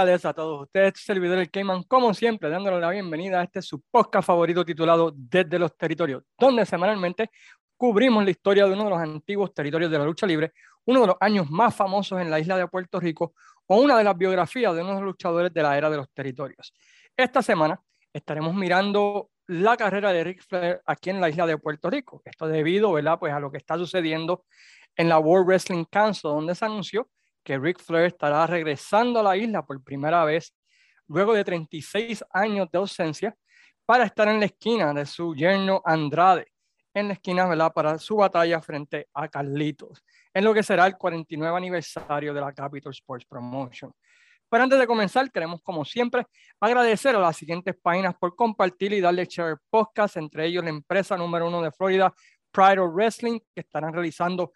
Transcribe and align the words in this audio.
Tardes 0.00 0.24
a 0.24 0.32
todos 0.32 0.62
ustedes, 0.62 0.94
servidor 0.96 1.36
el 1.36 1.50
Cayman, 1.50 1.82
como 1.82 2.14
siempre, 2.14 2.48
dándole 2.48 2.80
la 2.80 2.88
bienvenida 2.88 3.38
a 3.38 3.44
este 3.44 3.60
su 3.60 3.82
podcast 3.82 4.26
favorito 4.26 4.64
titulado 4.64 5.12
Desde 5.14 5.58
los 5.58 5.76
Territorios, 5.76 6.22
donde 6.38 6.64
semanalmente 6.64 7.30
cubrimos 7.76 8.24
la 8.24 8.30
historia 8.30 8.64
de 8.64 8.72
uno 8.72 8.84
de 8.84 8.90
los 8.90 8.98
antiguos 8.98 9.52
territorios 9.52 9.90
de 9.90 9.98
la 9.98 10.06
lucha 10.06 10.26
libre, 10.26 10.54
uno 10.86 11.02
de 11.02 11.06
los 11.08 11.16
años 11.20 11.50
más 11.50 11.76
famosos 11.76 12.18
en 12.18 12.30
la 12.30 12.40
isla 12.40 12.56
de 12.56 12.66
Puerto 12.66 12.98
Rico 12.98 13.34
o 13.66 13.76
una 13.76 13.98
de 13.98 14.04
las 14.04 14.16
biografías 14.16 14.74
de 14.74 14.80
uno 14.80 14.94
de 14.94 15.00
los 15.00 15.04
luchadores 15.04 15.52
de 15.52 15.62
la 15.62 15.76
era 15.76 15.90
de 15.90 15.98
los 15.98 16.10
territorios. 16.14 16.72
Esta 17.14 17.42
semana 17.42 17.78
estaremos 18.10 18.54
mirando 18.54 19.28
la 19.48 19.76
carrera 19.76 20.14
de 20.14 20.24
Ric 20.24 20.42
Flair 20.42 20.80
aquí 20.86 21.10
en 21.10 21.20
la 21.20 21.28
isla 21.28 21.46
de 21.46 21.58
Puerto 21.58 21.90
Rico. 21.90 22.22
Esto 22.24 22.48
debido 22.48 22.90
¿verdad? 22.90 23.18
Pues 23.18 23.34
a 23.34 23.38
lo 23.38 23.52
que 23.52 23.58
está 23.58 23.76
sucediendo 23.76 24.46
en 24.96 25.10
la 25.10 25.18
World 25.18 25.46
Wrestling 25.46 25.84
Council, 25.84 26.30
donde 26.30 26.54
se 26.54 26.64
anunció 26.64 27.06
que 27.42 27.58
Ric 27.58 27.80
Flair 27.80 28.06
estará 28.06 28.46
regresando 28.46 29.20
a 29.20 29.22
la 29.22 29.36
isla 29.36 29.64
por 29.64 29.82
primera 29.82 30.24
vez 30.24 30.54
luego 31.08 31.34
de 31.34 31.44
36 31.44 32.24
años 32.30 32.68
de 32.70 32.78
ausencia 32.78 33.36
para 33.84 34.04
estar 34.04 34.28
en 34.28 34.38
la 34.38 34.46
esquina 34.46 34.94
de 34.94 35.04
su 35.04 35.34
yerno 35.34 35.82
Andrade, 35.84 36.46
en 36.94 37.08
la 37.08 37.14
esquina 37.14 37.46
¿verdad? 37.46 37.72
para 37.72 37.98
su 37.98 38.16
batalla 38.16 38.60
frente 38.60 39.08
a 39.14 39.28
Carlitos, 39.28 40.04
en 40.32 40.44
lo 40.44 40.54
que 40.54 40.62
será 40.62 40.86
el 40.86 40.96
49 40.96 41.56
aniversario 41.56 42.32
de 42.32 42.40
la 42.40 42.52
Capital 42.52 42.92
Sports 42.92 43.26
Promotion. 43.26 43.92
Pero 44.48 44.64
antes 44.64 44.78
de 44.80 44.86
comenzar, 44.86 45.30
queremos, 45.30 45.62
como 45.62 45.84
siempre, 45.84 46.26
agradecer 46.60 47.14
a 47.14 47.20
las 47.20 47.36
siguientes 47.36 47.76
páginas 47.80 48.14
por 48.18 48.34
compartir 48.34 48.92
y 48.92 49.00
darle 49.00 49.24
share 49.24 49.58
podcast, 49.70 50.16
entre 50.16 50.46
ellos 50.46 50.64
la 50.64 50.70
empresa 50.70 51.16
número 51.16 51.46
uno 51.46 51.62
de 51.62 51.70
Florida, 51.70 52.12
Pride 52.50 52.80
of 52.80 52.92
Wrestling, 52.92 53.38
que 53.54 53.60
estarán 53.60 53.92
realizando 53.92 54.52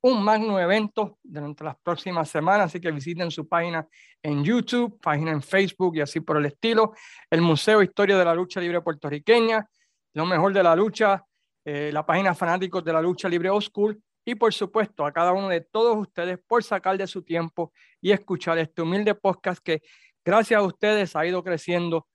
un 0.00 0.22
magno 0.22 0.60
evento 0.60 1.18
durante 1.22 1.64
las 1.64 1.76
próximas 1.82 2.28
semanas, 2.30 2.66
así 2.66 2.80
que 2.80 2.90
visiten 2.90 3.30
su 3.30 3.48
página 3.48 3.86
en 4.22 4.44
YouTube, 4.44 5.00
página 5.00 5.32
en 5.32 5.42
Facebook 5.42 5.96
y 5.96 6.00
así 6.00 6.20
por 6.20 6.36
el 6.36 6.46
estilo. 6.46 6.92
El 7.30 7.40
Museo 7.40 7.82
Historia 7.82 8.16
de 8.16 8.24
la 8.24 8.34
Lucha 8.34 8.60
Libre 8.60 8.80
Puertorriqueña, 8.80 9.68
lo 10.14 10.26
mejor 10.26 10.52
de 10.52 10.62
la 10.62 10.76
lucha, 10.76 11.24
eh, 11.64 11.90
la 11.92 12.06
página 12.06 12.34
Fanáticos 12.34 12.84
de 12.84 12.92
la 12.92 13.02
Lucha 13.02 13.28
Libre 13.28 13.50
School 13.60 14.00
y 14.24 14.34
por 14.34 14.52
supuesto 14.52 15.04
a 15.04 15.12
cada 15.12 15.32
uno 15.32 15.48
de 15.48 15.62
todos 15.62 15.96
ustedes 15.96 16.38
por 16.46 16.62
sacar 16.62 16.96
de 16.96 17.06
su 17.06 17.22
tiempo 17.22 17.72
y 18.00 18.12
escuchar 18.12 18.58
este 18.58 18.82
humilde 18.82 19.14
podcast 19.14 19.60
que 19.64 19.82
gracias 20.24 20.60
a 20.60 20.62
ustedes 20.62 21.16
ha 21.16 21.26
ido 21.26 21.42
creciendo 21.42 22.06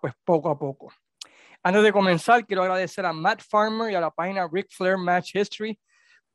pues 0.00 0.12
poco 0.24 0.50
a 0.50 0.58
poco. 0.58 0.92
Antes 1.62 1.82
de 1.82 1.92
comenzar, 1.92 2.46
quiero 2.46 2.62
agradecer 2.62 3.06
a 3.06 3.12
Matt 3.12 3.42
Farmer 3.48 3.90
y 3.90 3.94
a 3.94 4.00
la 4.00 4.10
página 4.10 4.48
Ric 4.50 4.66
Flair 4.70 4.98
Match 4.98 5.34
History 5.34 5.78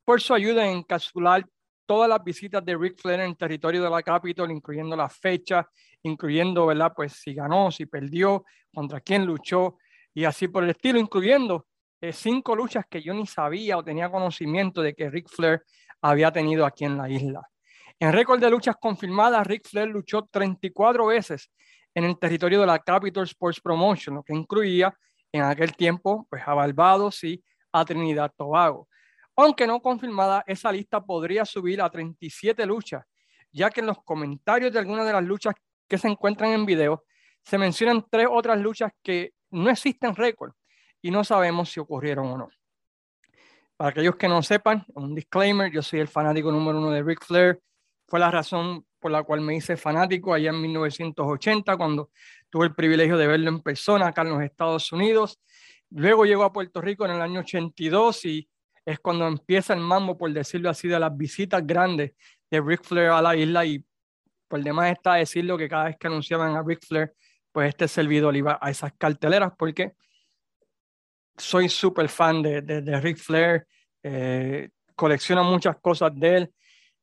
por 0.08 0.22
su 0.22 0.34
ayuda 0.34 0.66
en 0.66 0.78
encapsular 0.78 1.46
todas 1.86 2.08
las 2.08 2.24
visitas 2.24 2.64
de 2.64 2.78
Ric 2.78 2.98
Flair 2.98 3.20
en 3.20 3.32
el 3.32 3.36
territorio 3.36 3.84
de 3.84 3.90
la 3.90 4.02
Capitol, 4.02 4.50
incluyendo 4.50 4.96
la 4.96 5.10
fecha, 5.10 5.68
incluyendo, 6.02 6.66
¿verdad? 6.66 6.94
Pues 6.96 7.12
si 7.12 7.34
ganó, 7.34 7.72
si 7.72 7.88
perdió, 7.88 8.46
contra 8.74 9.02
quién 9.02 9.26
luchó 9.26 9.80
y 10.14 10.24
así 10.24 10.48
por 10.48 10.64
el 10.64 10.70
estilo, 10.70 10.98
incluyendo 10.98 11.68
eh, 12.00 12.14
cinco 12.14 12.56
luchas 12.56 12.86
que 12.90 13.02
yo 13.02 13.14
ni 13.14 13.28
sabía 13.28 13.78
o 13.78 13.84
tenía 13.84 14.10
conocimiento 14.10 14.82
de 14.82 14.94
que 14.94 15.10
Ric 15.10 15.28
Flair 15.28 15.64
había 16.02 16.32
tenido 16.32 16.66
aquí 16.66 16.86
en 16.86 16.98
la 16.98 17.10
isla. 17.10 17.42
En 18.00 18.14
récord 18.14 18.40
de 18.40 18.50
luchas 18.50 18.78
confirmadas, 18.80 19.46
Ric 19.46 19.68
Flair 19.68 19.90
luchó 19.90 20.26
34 20.32 21.06
veces 21.08 21.52
en 21.94 22.06
el 22.06 22.18
territorio 22.18 22.62
de 22.62 22.68
la 22.68 22.80
Capitol 22.80 23.26
Sports 23.26 23.60
Promotion, 23.60 24.16
lo 24.16 24.24
que 24.24 24.34
incluía 24.34 24.98
en 25.34 25.42
aquel 25.42 25.76
tiempo 25.76 26.26
pues, 26.30 26.44
a 26.46 26.54
Barbados 26.54 27.26
y 27.26 27.44
a 27.74 27.84
Trinidad 27.84 28.32
Tobago. 28.38 28.88
Aunque 29.38 29.68
no 29.68 29.80
confirmada, 29.80 30.44
esa 30.48 30.72
lista 30.72 31.00
podría 31.00 31.46
subir 31.46 31.80
a 31.80 31.90
37 31.92 32.66
luchas, 32.66 33.06
ya 33.52 33.70
que 33.70 33.82
en 33.82 33.86
los 33.86 34.04
comentarios 34.04 34.74
de 34.74 34.80
algunas 34.80 35.06
de 35.06 35.14
las 35.14 35.24
luchas 35.24 35.54
que 35.88 36.00
se 36.00 36.08
encuentran 36.08 36.52
en 36.52 36.66
video 36.66 37.06
se 37.44 37.60
mencionan 37.60 38.04
tres 38.10 38.28
otras 38.30 38.60
luchas 38.60 38.92
que 39.04 39.34
no 39.52 39.70
existen 39.70 40.16
récord 40.16 40.54
y 41.04 41.12
no 41.12 41.24
sabemos 41.24 41.70
si 41.70 41.80
ocurrieron 41.80 42.28
o 42.28 42.38
no. 42.38 42.50
Para 43.78 43.92
aquellos 43.92 44.16
que 44.16 44.28
no 44.28 44.42
sepan, 44.42 44.84
un 44.96 45.14
disclaimer, 45.14 45.72
yo 45.72 45.84
soy 45.84 46.00
el 46.00 46.08
fanático 46.08 46.52
número 46.52 46.80
uno 46.80 46.90
de 46.90 47.04
Ric 47.04 47.24
Flair. 47.24 47.62
Fue 48.08 48.20
la 48.20 48.32
razón 48.32 48.88
por 49.00 49.12
la 49.12 49.22
cual 49.22 49.42
me 49.42 49.56
hice 49.56 49.78
fanático 49.78 50.34
allá 50.34 50.50
en 50.50 50.60
1980, 50.60 51.78
cuando 51.78 52.10
tuve 52.50 52.66
el 52.66 52.74
privilegio 52.74 53.18
de 53.18 53.28
verlo 53.28 53.50
en 53.50 53.62
persona 53.62 54.08
acá 54.08 54.24
en 54.24 54.30
los 54.30 54.42
Estados 54.42 54.92
Unidos. 54.92 55.40
Luego 55.92 56.26
llegó 56.26 56.44
a 56.44 56.52
Puerto 56.52 56.82
Rico 56.82 57.06
en 57.06 57.12
el 57.12 57.22
año 57.22 57.42
82 57.42 58.26
y 58.26 58.50
es 58.88 59.02
cuando 59.02 59.28
empieza 59.28 59.74
el 59.74 59.82
mambo, 59.82 60.18
por 60.18 60.32
decirlo 60.32 60.70
así, 60.70 60.88
de 60.88 60.98
las 60.98 61.16
visitas 61.16 61.62
grandes 61.68 62.14
de 62.50 62.62
Ric 62.62 62.84
Flair 62.86 63.10
a 63.10 63.22
la 63.22 63.36
isla 63.36 63.66
y 63.66 63.84
por 64.48 64.64
demás 64.64 64.94
está 64.94 65.16
decirlo 65.16 65.58
que 65.58 65.68
cada 65.68 65.86
vez 65.86 65.98
que 66.00 66.08
anunciaban 66.08 66.56
a 66.56 66.64
Ric 66.64 66.80
Flair, 66.88 67.14
pues 67.52 67.68
este 67.68 67.90
servidor 67.90 68.34
iba 68.38 68.58
a 68.62 68.70
esas 68.70 68.94
carteleras 68.98 69.52
porque 69.58 69.92
soy 71.36 71.68
súper 71.68 72.08
fan 72.08 72.42
de, 72.42 72.62
de, 72.62 73.02
Ric 73.02 73.18
Flair, 73.18 73.68
eh, 74.04 74.70
colecciono 74.96 75.44
muchas 75.44 75.76
cosas 75.82 76.16
de 76.16 76.38
él 76.38 76.54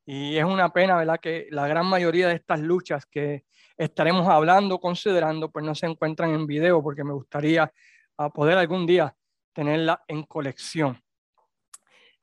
y 0.06 0.38
es 0.38 0.44
una 0.44 0.70
pena, 0.70 0.96
¿verdad? 0.96 1.20
Que 1.20 1.48
la 1.50 1.68
gran 1.68 1.84
mayoría 1.84 2.28
de 2.28 2.36
estas 2.36 2.60
luchas 2.60 3.04
que 3.04 3.44
estaremos 3.76 4.26
hablando, 4.26 4.80
considerando, 4.80 5.50
pues 5.50 5.62
no 5.62 5.74
se 5.74 5.84
encuentran 5.84 6.30
en 6.30 6.46
video 6.46 6.82
porque 6.82 7.04
me 7.04 7.12
gustaría 7.12 7.70
poder 8.32 8.56
algún 8.56 8.86
día 8.86 9.14
tenerla 9.52 10.02
en 10.08 10.22
colección. 10.22 11.03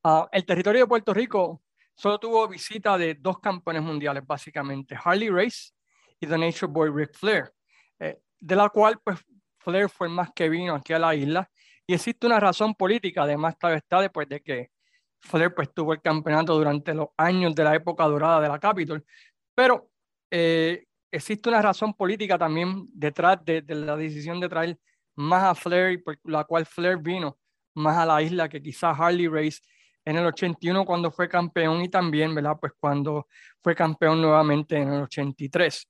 Ah, 0.03 0.27
el 0.31 0.45
territorio 0.45 0.81
de 0.81 0.87
Puerto 0.87 1.13
Rico 1.13 1.61
solo 1.93 2.19
tuvo 2.19 2.47
visita 2.47 2.97
de 2.97 3.15
dos 3.15 3.39
campeones 3.39 3.83
mundiales, 3.83 4.25
básicamente, 4.25 4.97
Harley 5.01 5.29
Race 5.29 5.71
y 6.19 6.25
The 6.25 6.37
Nature 6.37 6.71
Boy 6.71 6.89
Ric 6.89 7.13
Flair, 7.13 7.53
eh, 7.99 8.19
de 8.39 8.55
la 8.55 8.69
cual 8.69 8.99
pues 9.03 9.19
Flair 9.59 9.89
fue 9.89 10.07
el 10.07 10.13
más 10.13 10.31
que 10.33 10.49
vino 10.49 10.73
aquí 10.73 10.93
a 10.93 10.99
la 10.99 11.13
isla. 11.13 11.47
Y 11.85 11.93
existe 11.93 12.25
una 12.25 12.39
razón 12.39 12.73
política, 12.73 13.23
además, 13.23 13.55
claro 13.59 13.75
está, 13.75 14.01
después 14.01 14.27
de 14.27 14.41
que 14.41 14.71
Flair 15.19 15.53
pues 15.53 15.71
tuvo 15.71 15.93
el 15.93 16.01
campeonato 16.01 16.55
durante 16.55 16.95
los 16.95 17.09
años 17.17 17.53
de 17.53 17.63
la 17.63 17.75
época 17.75 18.05
dorada 18.05 18.41
de 18.41 18.49
la 18.49 18.59
Capitol. 18.59 19.05
Pero 19.53 19.91
eh, 20.31 20.85
existe 21.11 21.47
una 21.49 21.61
razón 21.61 21.93
política 21.93 22.39
también 22.39 22.87
detrás 22.91 23.43
de, 23.45 23.61
de, 23.61 23.75
la 23.75 23.95
decisión 23.95 24.39
de 24.39 24.49
traer 24.49 24.79
más 25.15 25.43
a 25.43 25.53
Flair 25.53 26.03
por 26.03 26.17
la 26.23 26.43
cual 26.45 26.65
Flair 26.65 26.97
vino 26.97 27.37
más 27.75 27.97
a 27.97 28.05
la 28.05 28.21
isla 28.23 28.49
que 28.49 28.61
quizás 28.61 28.99
Harley 28.99 29.27
Race 29.27 29.59
en 30.03 30.17
el 30.17 30.25
81 30.25 30.85
cuando 30.85 31.11
fue 31.11 31.29
campeón 31.29 31.81
y 31.81 31.89
también, 31.89 32.33
¿verdad? 32.33 32.57
Pues 32.59 32.73
cuando 32.79 33.27
fue 33.61 33.75
campeón 33.75 34.21
nuevamente 34.21 34.77
en 34.77 34.93
el 34.93 35.03
83. 35.03 35.87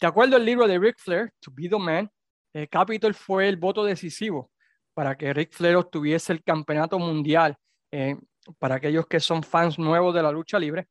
De 0.00 0.06
acuerdo 0.06 0.36
al 0.36 0.44
libro 0.44 0.66
de 0.66 0.78
Ric 0.78 0.98
Flair, 0.98 1.32
To 1.40 1.50
Be 1.54 1.68
the 1.68 1.78
Man, 1.78 2.10
el 2.52 2.68
Capitol 2.68 3.14
fue 3.14 3.48
el 3.48 3.56
voto 3.56 3.84
decisivo 3.84 4.50
para 4.94 5.16
que 5.16 5.32
Ric 5.32 5.52
Flair 5.52 5.76
obtuviese 5.76 6.32
el 6.32 6.42
campeonato 6.42 6.98
mundial 6.98 7.56
eh, 7.92 8.16
para 8.58 8.76
aquellos 8.76 9.06
que 9.06 9.20
son 9.20 9.42
fans 9.42 9.78
nuevos 9.78 10.14
de 10.14 10.22
la 10.22 10.32
lucha 10.32 10.58
libre. 10.58 10.88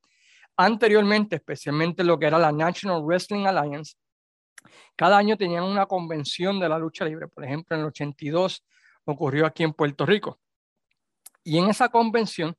Anteriormente, 0.57 1.37
especialmente 1.37 2.03
lo 2.03 2.17
que 2.17 2.27
era 2.27 2.37
la 2.37 2.51
National 2.51 3.03
Wrestling 3.03 3.45
Alliance, 3.45 3.95
cada 4.95 5.17
año 5.17 5.37
tenían 5.37 5.63
una 5.63 5.85
convención 5.85 6.59
de 6.59 6.69
la 6.69 6.79
lucha 6.79 7.05
libre. 7.05 7.27
Por 7.27 7.43
ejemplo, 7.43 7.75
en 7.75 7.81
el 7.81 7.87
82 7.87 8.63
ocurrió 9.05 9.45
aquí 9.45 9.63
en 9.63 9.73
Puerto 9.73 10.05
Rico. 10.05 10.39
Y 11.45 11.59
en 11.59 11.69
esa 11.69 11.87
convención, 11.89 12.55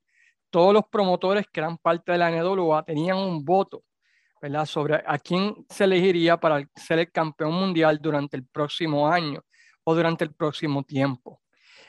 todos 0.48 0.72
los 0.72 0.84
promotores 0.86 1.46
que 1.52 1.60
eran 1.60 1.76
parte 1.76 2.12
de 2.12 2.18
la 2.18 2.30
NWA 2.30 2.84
tenían 2.84 3.18
un 3.18 3.44
voto 3.44 3.82
¿verdad? 4.40 4.64
sobre 4.64 5.02
a 5.04 5.18
quién 5.18 5.66
se 5.68 5.84
elegiría 5.84 6.38
para 6.38 6.66
ser 6.76 7.00
el 7.00 7.10
campeón 7.10 7.52
mundial 7.52 7.98
durante 8.00 8.36
el 8.36 8.46
próximo 8.46 9.08
año 9.08 9.42
o 9.84 9.94
durante 9.94 10.24
el 10.24 10.32
próximo 10.32 10.84
tiempo. 10.84 11.40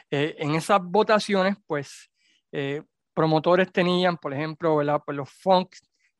Eh, 0.09 0.35
en 0.39 0.55
esas 0.55 0.81
votaciones, 0.81 1.55
pues, 1.67 2.09
eh, 2.51 2.81
promotores 3.13 3.71
tenían, 3.71 4.17
por 4.17 4.33
ejemplo, 4.33 4.77
¿verdad? 4.77 5.01
Pues 5.05 5.17
los 5.17 5.29
Funk, 5.29 5.75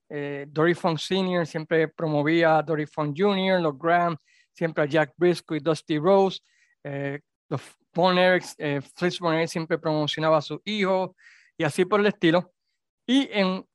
eh, 0.10 0.46
Dory 0.48 0.76
Funk 0.76 1.00
Sr. 1.00 1.48
siempre 1.48 1.88
promovía 1.88 2.60
a 2.60 2.64
Dory 2.64 2.86
Funk 2.86 3.16
Jr., 3.18 3.60
los 3.62 3.78
Graham, 3.78 4.16
siempre 4.54 4.84
a 4.84 4.88
Jack 4.88 5.14
Briscoe 5.18 5.58
y 5.58 5.60
Dusty 5.60 5.98
Rose, 5.98 6.40
los 7.50 7.62
Von 7.98 8.16
eh, 8.20 8.82
Fritz 8.94 9.20
Von 9.20 9.48
siempre 9.48 9.80
promocionaba 9.80 10.38
a 10.38 10.42
su 10.42 10.62
hijo 10.66 11.16
y 11.58 11.64
así 11.64 11.84
por 11.84 12.00
el 12.00 12.06
estilo. 12.06 12.54
Y 13.08 13.28
en 13.32 13.66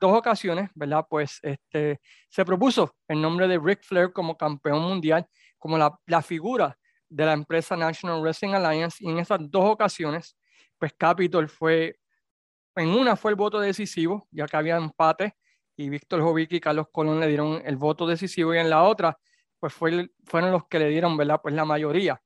dos 0.00 0.16
ocasiones, 0.16 0.70
¿verdad? 0.74 1.04
Pues 1.08 1.38
este, 1.42 2.00
se 2.30 2.44
propuso 2.46 2.96
el 3.06 3.20
nombre 3.20 3.46
de 3.46 3.58
Ric 3.58 3.82
Flair 3.82 4.10
como 4.10 4.38
campeón 4.38 4.80
mundial, 4.80 5.26
como 5.58 5.76
la, 5.76 5.94
la 6.06 6.22
figura 6.22 6.78
de 7.10 7.26
la 7.26 7.34
empresa 7.34 7.76
National 7.76 8.22
Wrestling 8.22 8.54
Alliance. 8.54 8.96
Y 9.00 9.10
en 9.10 9.18
esas 9.18 9.38
dos 9.50 9.66
ocasiones, 9.66 10.34
pues 10.78 10.94
Capitol 10.96 11.46
fue, 11.50 11.98
en 12.74 12.88
una 12.88 13.16
fue 13.16 13.32
el 13.32 13.36
voto 13.36 13.60
decisivo, 13.60 14.28
ya 14.30 14.46
que 14.46 14.56
había 14.56 14.78
empate, 14.78 15.36
y 15.76 15.90
Víctor 15.90 16.22
Jovic 16.22 16.52
y 16.52 16.60
Carlos 16.60 16.86
Colón 16.90 17.20
le 17.20 17.26
dieron 17.26 17.60
el 17.66 17.76
voto 17.76 18.06
decisivo, 18.06 18.54
y 18.54 18.58
en 18.58 18.70
la 18.70 18.82
otra, 18.84 19.18
pues 19.60 19.74
fue, 19.74 20.10
fueron 20.24 20.52
los 20.52 20.66
que 20.68 20.78
le 20.78 20.88
dieron, 20.88 21.18
¿verdad? 21.18 21.40
Pues 21.42 21.54
la 21.54 21.66
mayoría 21.66 22.18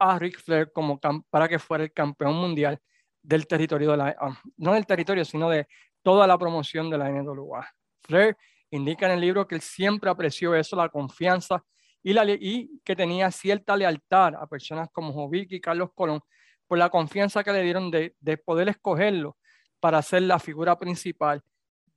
a 0.00 0.18
Ric 0.18 0.40
Flair 0.40 0.72
como 0.72 0.98
para 1.28 1.48
que 1.48 1.58
fuera 1.58 1.84
el 1.84 1.92
campeón 1.92 2.34
mundial 2.34 2.80
del 3.22 3.46
territorio 3.46 3.90
de 3.90 3.96
la, 3.98 4.16
ah, 4.18 4.40
no 4.56 4.72
del 4.72 4.86
territorio, 4.86 5.24
sino 5.24 5.50
de 5.50 5.68
toda 6.02 6.26
la 6.26 6.38
promoción 6.38 6.88
de 6.88 6.98
la 6.98 7.10
NWA. 7.10 7.68
Flair 8.02 8.36
indica 8.70 9.06
en 9.06 9.12
el 9.12 9.20
libro 9.20 9.46
que 9.46 9.56
él 9.56 9.60
siempre 9.60 10.10
apreció 10.10 10.54
eso, 10.54 10.74
la 10.74 10.88
confianza 10.88 11.62
y, 12.02 12.14
la, 12.14 12.24
y 12.24 12.80
que 12.82 12.96
tenía 12.96 13.30
cierta 13.30 13.76
lealtad 13.76 14.34
a 14.34 14.46
personas 14.46 14.88
como 14.90 15.12
Jovic 15.12 15.52
y 15.52 15.60
Carlos 15.60 15.90
Colón 15.94 16.20
por 16.66 16.78
la 16.78 16.88
confianza 16.88 17.44
que 17.44 17.52
le 17.52 17.62
dieron 17.62 17.90
de, 17.90 18.16
de 18.20 18.38
poder 18.38 18.68
escogerlo 18.70 19.36
para 19.80 20.00
ser 20.00 20.22
la 20.22 20.38
figura 20.38 20.78
principal 20.78 21.42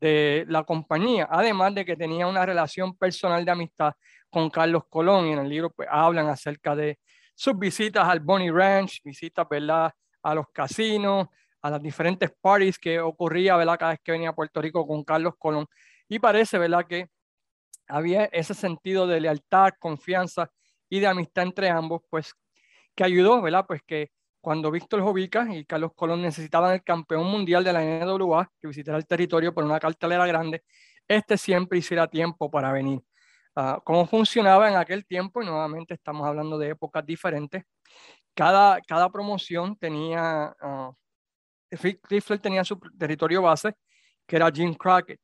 de 0.01 0.45
la 0.49 0.65
compañía, 0.65 1.29
además 1.31 1.73
de 1.73 1.85
que 1.85 1.95
tenía 1.95 2.27
una 2.27 2.45
relación 2.45 2.97
personal 2.97 3.45
de 3.45 3.51
amistad 3.51 3.93
con 4.29 4.49
Carlos 4.49 4.83
Colón 4.89 5.27
y 5.27 5.31
en 5.31 5.39
el 5.39 5.47
libro 5.47 5.69
pues, 5.69 5.87
hablan 5.89 6.27
acerca 6.27 6.75
de 6.75 6.99
sus 7.35 7.57
visitas 7.57 8.07
al 8.07 8.19
Bonnie 8.19 8.51
Ranch, 8.51 9.01
visitas 9.03 9.47
¿verdad? 9.49 9.93
a 10.21 10.35
los 10.35 10.45
casinos, 10.51 11.27
a 11.61 11.69
las 11.69 11.81
diferentes 11.81 12.31
parties 12.41 12.77
que 12.77 12.99
ocurría 12.99 13.55
¿verdad? 13.55 13.77
cada 13.77 13.91
vez 13.91 14.01
que 14.03 14.11
venía 14.11 14.29
a 14.29 14.35
Puerto 14.35 14.61
Rico 14.61 14.85
con 14.85 15.03
Carlos 15.03 15.33
Colón. 15.37 15.67
Y 16.07 16.19
parece 16.19 16.57
¿verdad? 16.57 16.85
que 16.87 17.09
había 17.87 18.25
ese 18.25 18.53
sentido 18.53 19.07
de 19.07 19.21
lealtad, 19.21 19.71
confianza 19.79 20.49
y 20.89 20.99
de 20.99 21.07
amistad 21.07 21.43
entre 21.43 21.69
ambos, 21.69 22.01
pues 22.09 22.33
que 22.95 23.03
ayudó, 23.03 23.41
¿verdad? 23.41 23.65
Pues 23.67 23.81
que 23.85 24.11
cuando 24.41 24.71
Víctor 24.71 25.01
Jovica 25.01 25.47
y 25.53 25.65
Carlos 25.65 25.91
Colón 25.95 26.21
necesitaban 26.21 26.73
el 26.73 26.83
campeón 26.83 27.25
mundial 27.25 27.63
de 27.63 27.73
la 27.73 27.81
NWA 27.81 28.51
que 28.59 28.67
visitara 28.67 28.97
el 28.97 29.07
territorio 29.07 29.53
por 29.53 29.63
una 29.63 29.79
cartelera 29.79 30.27
grande, 30.27 30.63
este 31.07 31.37
siempre 31.37 31.79
hiciera 31.79 32.07
tiempo 32.07 32.51
para 32.51 32.71
venir. 32.71 33.01
Uh, 33.55 33.79
¿Cómo 33.83 34.05
funcionaba 34.07 34.69
en 34.69 34.75
aquel 34.75 35.05
tiempo? 35.05 35.41
Y 35.41 35.45
nuevamente 35.45 35.93
estamos 35.93 36.25
hablando 36.27 36.57
de 36.57 36.69
épocas 36.69 37.05
diferentes. 37.05 37.63
Cada, 38.33 38.81
cada 38.81 39.11
promoción 39.11 39.75
tenía, 39.77 40.55
uh, 40.61 40.93
tenía 42.41 42.63
su 42.63 42.79
territorio 42.97 43.43
base, 43.43 43.75
que 44.25 44.35
era 44.37 44.51
Jim 44.51 44.73
Crockett 44.73 45.19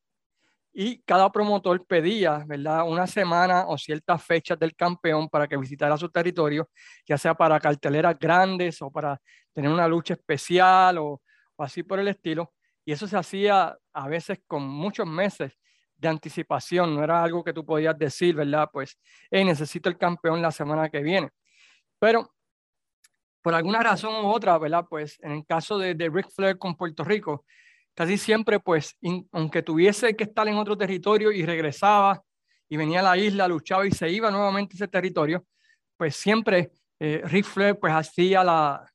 y 0.72 1.02
cada 1.02 1.30
promotor 1.30 1.84
pedía, 1.86 2.44
¿verdad? 2.46 2.88
Una 2.88 3.06
semana 3.06 3.66
o 3.66 3.76
ciertas 3.76 4.24
fechas 4.24 4.58
del 4.58 4.74
campeón 4.76 5.28
para 5.28 5.48
que 5.48 5.56
visitara 5.56 5.96
su 5.96 6.08
territorio, 6.08 6.68
ya 7.06 7.18
sea 7.18 7.34
para 7.34 7.58
carteleras 7.58 8.16
grandes 8.18 8.80
o 8.82 8.90
para 8.90 9.20
tener 9.52 9.70
una 9.70 9.88
lucha 9.88 10.14
especial 10.14 10.98
o, 10.98 11.20
así 11.58 11.82
por 11.82 11.98
el 11.98 12.08
estilo. 12.08 12.52
Y 12.84 12.92
eso 12.92 13.06
se 13.06 13.16
hacía 13.16 13.76
a 13.92 14.08
veces 14.08 14.40
con 14.46 14.62
muchos 14.66 15.06
meses 15.06 15.58
de 16.00 16.08
anticipación, 16.08 16.94
no 16.94 17.04
era 17.04 17.22
algo 17.22 17.44
que 17.44 17.52
tú 17.52 17.64
podías 17.64 17.96
decir, 17.98 18.34
¿verdad? 18.34 18.68
Pues, 18.72 18.98
hey, 19.30 19.44
necesito 19.44 19.88
el 19.88 19.98
campeón 19.98 20.40
la 20.40 20.50
semana 20.50 20.88
que 20.88 21.00
viene. 21.00 21.30
Pero 21.98 22.32
por 23.42 23.54
alguna 23.54 23.82
razón 23.82 24.24
u 24.24 24.28
otra, 24.28 24.58
¿verdad? 24.58 24.86
Pues 24.88 25.18
en 25.22 25.32
el 25.32 25.46
caso 25.46 25.78
de, 25.78 25.94
de 25.94 26.08
Ric 26.08 26.30
Flair 26.30 26.58
con 26.58 26.76
Puerto 26.76 27.04
Rico, 27.04 27.44
casi 27.94 28.18
siempre, 28.18 28.60
pues, 28.60 28.96
aunque 29.32 29.62
tuviese 29.62 30.14
que 30.16 30.24
estar 30.24 30.46
en 30.48 30.56
otro 30.56 30.76
territorio 30.76 31.32
y 31.32 31.44
regresaba 31.44 32.22
y 32.68 32.76
venía 32.76 33.00
a 33.00 33.02
la 33.02 33.16
isla, 33.16 33.48
luchaba 33.48 33.86
y 33.86 33.90
se 33.90 34.08
iba 34.10 34.30
nuevamente 34.30 34.74
a 34.74 34.76
ese 34.76 34.88
territorio, 34.88 35.44
pues 35.96 36.16
siempre 36.16 36.70
eh, 36.98 37.22
Rick 37.24 37.44
Flair 37.44 37.78
pues 37.78 37.92
hacía 37.92 38.44
la 38.44 38.90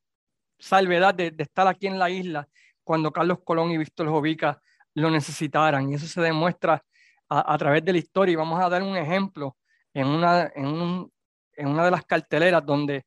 salvedad 0.57 1.13
de, 1.13 1.33
estar 1.37 1.67
aquí 1.67 1.87
en 1.87 1.99
la 1.99 2.09
isla 2.09 2.47
cuando 2.83 3.11
Carlos 3.11 3.39
Colón 3.43 3.71
y 3.71 3.77
Víctor 3.77 4.07
Jovica 4.07 4.61
lo 4.93 5.09
necesitaran. 5.09 5.91
Y 5.91 5.95
eso 5.95 6.07
se 6.07 6.21
demuestra 6.21 6.83
a, 7.29 7.57
través 7.57 7.83
de 7.83 7.91
la 7.93 7.97
historia. 7.97 8.33
Y 8.33 8.35
vamos 8.35 8.61
a 8.61 8.69
dar 8.69 8.83
un 8.83 8.95
ejemplo 8.97 9.57
en 9.93 10.07
una, 10.07 10.51
en, 10.55 11.11
en 11.53 11.67
una 11.67 11.85
de 11.85 11.91
las 11.91 12.05
carteleras 12.05 12.65
donde 12.65 13.05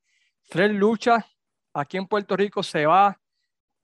Fred 0.48 0.72
lucha 0.72 1.24
aquí 1.74 1.96
en 1.96 2.06
Puerto 2.06 2.36
Rico, 2.36 2.62
se 2.62 2.86
va, 2.86 3.18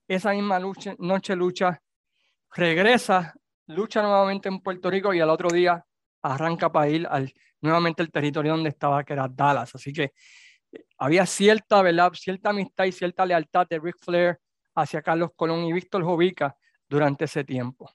esa 0.09 0.33
misma 0.33 0.59
lucha, 0.59 0.95
noche 0.99 1.35
lucha 1.37 1.81
regresa, 2.55 3.35
lucha 3.67 4.03
nuevamente 4.03 4.49
en 4.49 4.61
Puerto 4.61 4.91
Rico 4.91 5.13
y 5.15 5.21
al 5.21 5.31
otro 5.31 5.49
día 5.51 5.85
arranca 6.23 6.71
para 6.71 6.89
ir 6.89 7.09
nuevamente 7.61 8.03
al 8.03 8.11
territorio 8.11 8.53
donde 8.53 8.71
estaba, 8.71 9.05
que 9.05 9.13
era 9.13 9.29
Dallas. 9.29 9.75
Así 9.75 9.93
que 9.93 10.13
eh, 10.73 10.85
había 10.99 11.27
cierta, 11.27 11.83
¿verdad? 11.83 12.13
cierta 12.15 12.51
amistad 12.51 12.85
y 12.85 12.93
cierta 12.93 13.27
lealtad 13.27 13.67
de 13.69 13.79
Ric 13.79 13.97
Flair 14.01 14.39
hacia 14.75 15.03
Carlos 15.03 15.31
Colón 15.37 15.65
y 15.65 15.73
Víctor 15.73 16.03
Jovica 16.05 16.57
durante 16.89 17.25
ese 17.25 17.45
tiempo. 17.45 17.91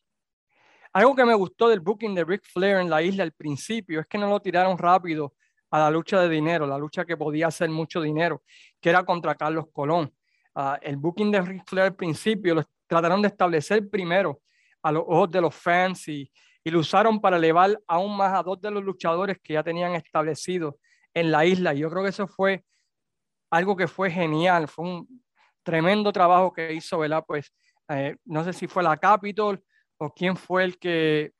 Algo 0.91 1.15
que 1.15 1.23
me 1.23 1.35
gustó 1.35 1.69
del 1.69 1.81
booking 1.81 2.15
de 2.15 2.23
Ric 2.23 2.43
Flair 2.43 2.77
en 2.77 2.89
la 2.89 3.01
isla 3.01 3.23
al 3.23 3.31
principio 3.31 3.99
es 3.99 4.07
que 4.07 4.17
no 4.17 4.27
lo 4.27 4.39
tiraron 4.39 4.77
rápido 4.77 5.35
a 5.69 5.79
la 5.79 5.91
lucha 5.91 6.19
de 6.19 6.29
dinero, 6.29 6.65
la 6.65 6.79
lucha 6.79 7.05
que 7.05 7.15
podía 7.15 7.47
hacer 7.47 7.69
mucho 7.69 8.01
dinero, 8.01 8.41
que 8.81 8.89
era 8.89 9.03
contra 9.03 9.35
Carlos 9.35 9.65
Colón. 9.71 10.11
Ah, 10.55 10.79
el 10.81 10.97
booking 10.97 11.31
de 11.31 11.41
Ric 11.41 11.63
Flair 11.67 11.87
al 11.87 11.95
principio 11.95 12.55
lo 12.55 12.63
trataron 12.87 13.21
de 13.21 13.27
establecer 13.27 13.87
primero 13.87 14.41
a 14.81 14.91
los 14.91 15.03
ojos 15.05 15.29
de 15.29 15.41
los 15.41 15.55
fans 15.55 16.07
y, 16.07 16.31
lo 16.65 16.81
usaron 16.81 17.19
para 17.19 17.37
elevar 17.37 17.81
aún 17.87 18.15
más 18.15 18.31
a 18.31 18.43
dos 18.43 18.61
de 18.61 18.69
los 18.69 18.83
luchadores 18.83 19.39
que 19.41 19.53
ya 19.53 19.63
tenían 19.63 19.95
establecido 19.95 20.77
en 21.15 21.31
la 21.31 21.43
isla. 21.43 21.73
Yo 21.73 21.89
creo 21.89 22.03
que 22.03 22.09
eso 22.09 22.27
fue 22.27 22.63
algo 23.49 23.75
que 23.75 23.87
fue 23.87 24.11
genial, 24.11 24.67
fue 24.67 24.85
un 24.85 25.23
tremendo 25.63 26.13
trabajo 26.13 26.53
que 26.53 26.71
hizo, 26.73 26.99
¿verdad? 26.99 27.23
Pues 27.25 27.51
eh, 27.87 28.17
no 28.25 28.43
sé 28.43 28.53
si 28.53 28.67
fue 28.67 28.83
la 28.83 28.97
Capitol 28.97 29.63
o 29.99 30.13
quién 30.13 30.35
fue 30.35 30.63
el 30.63 30.79
que, 30.79 31.33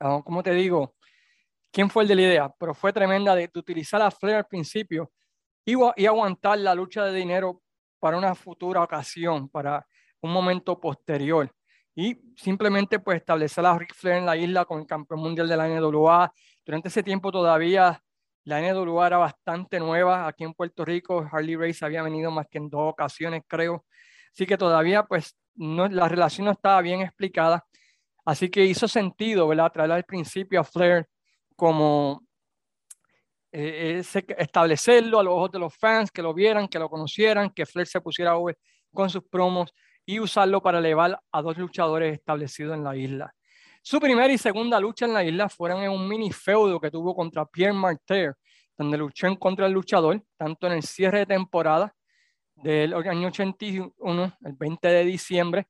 ah, 0.00 0.20
¿cómo 0.24 0.42
te 0.42 0.52
digo? 0.52 0.94
¿Quién 1.72 1.90
fue 1.90 2.02
el 2.02 2.08
de 2.08 2.14
la 2.16 2.22
idea? 2.22 2.54
Pero 2.58 2.74
fue 2.74 2.92
tremenda 2.92 3.34
de, 3.34 3.50
utilizar 3.54 4.02
a 4.02 4.10
Flair 4.10 4.36
al 4.36 4.46
principio 4.46 5.12
y, 5.64 5.74
y 5.96 6.06
aguantar 6.06 6.58
la 6.58 6.74
lucha 6.74 7.04
de 7.04 7.18
dinero 7.18 7.62
para 8.00 8.16
una 8.16 8.34
futura 8.34 8.82
ocasión, 8.82 9.48
para 9.48 9.86
un 10.20 10.32
momento 10.32 10.80
posterior 10.80 11.50
y 11.94 12.16
simplemente 12.36 13.00
pues 13.00 13.18
establecer 13.18 13.66
a 13.66 13.76
Ric 13.76 13.92
Flair 13.92 14.18
en 14.18 14.26
la 14.26 14.36
isla 14.36 14.64
con 14.64 14.80
el 14.80 14.86
campeón 14.86 15.20
mundial 15.20 15.48
de 15.48 15.56
la 15.56 15.68
NWA. 15.68 16.32
Durante 16.64 16.88
ese 16.88 17.02
tiempo 17.02 17.32
todavía 17.32 18.00
la 18.44 18.60
NWA 18.60 19.08
era 19.08 19.18
bastante 19.18 19.80
nueva 19.80 20.28
aquí 20.28 20.44
en 20.44 20.54
Puerto 20.54 20.84
Rico. 20.84 21.28
Harley 21.30 21.56
Race 21.56 21.84
había 21.84 22.02
venido 22.02 22.30
más 22.30 22.46
que 22.48 22.58
en 22.58 22.70
dos 22.70 22.92
ocasiones, 22.92 23.42
creo. 23.48 23.84
Así 24.32 24.46
que 24.46 24.56
todavía 24.56 25.02
pues 25.02 25.36
no, 25.58 25.88
la 25.88 26.08
relación 26.08 26.46
no 26.46 26.52
estaba 26.52 26.80
bien 26.80 27.02
explicada. 27.02 27.66
Así 28.24 28.48
que 28.50 28.64
hizo 28.64 28.88
sentido, 28.88 29.48
¿verdad? 29.48 29.72
Traer 29.72 29.92
al 29.92 30.04
principio 30.04 30.60
a 30.60 30.64
Flair 30.64 31.08
como 31.56 32.22
eh, 33.50 34.02
establecerlo 34.38 35.18
a 35.18 35.22
los 35.22 35.34
ojos 35.34 35.50
de 35.52 35.58
los 35.58 35.74
fans, 35.74 36.10
que 36.10 36.22
lo 36.22 36.32
vieran, 36.34 36.68
que 36.68 36.78
lo 36.78 36.88
conocieran, 36.88 37.50
que 37.50 37.66
Flair 37.66 37.86
se 37.86 38.00
pusiera 38.00 38.34
con 38.92 39.10
sus 39.10 39.24
promos 39.24 39.74
y 40.06 40.20
usarlo 40.20 40.62
para 40.62 40.78
elevar 40.78 41.20
a 41.32 41.42
dos 41.42 41.58
luchadores 41.58 42.14
establecidos 42.14 42.74
en 42.74 42.84
la 42.84 42.96
isla. 42.96 43.34
Su 43.82 44.00
primera 44.00 44.32
y 44.32 44.38
segunda 44.38 44.78
lucha 44.78 45.06
en 45.06 45.14
la 45.14 45.24
isla 45.24 45.48
fueron 45.48 45.82
en 45.82 45.90
un 45.90 46.06
mini 46.06 46.30
feudo 46.30 46.80
que 46.80 46.90
tuvo 46.90 47.14
contra 47.14 47.46
Pierre 47.46 47.72
Martyr, 47.72 48.34
donde 48.76 48.98
luchó 48.98 49.34
contra 49.38 49.64
del 49.64 49.74
luchador, 49.74 50.22
tanto 50.36 50.66
en 50.66 50.74
el 50.74 50.82
cierre 50.82 51.20
de 51.20 51.26
temporada 51.26 51.94
del 52.62 52.94
año 52.94 53.26
81, 53.28 54.38
el 54.44 54.52
20 54.52 54.88
de 54.88 55.04
diciembre, 55.04 55.66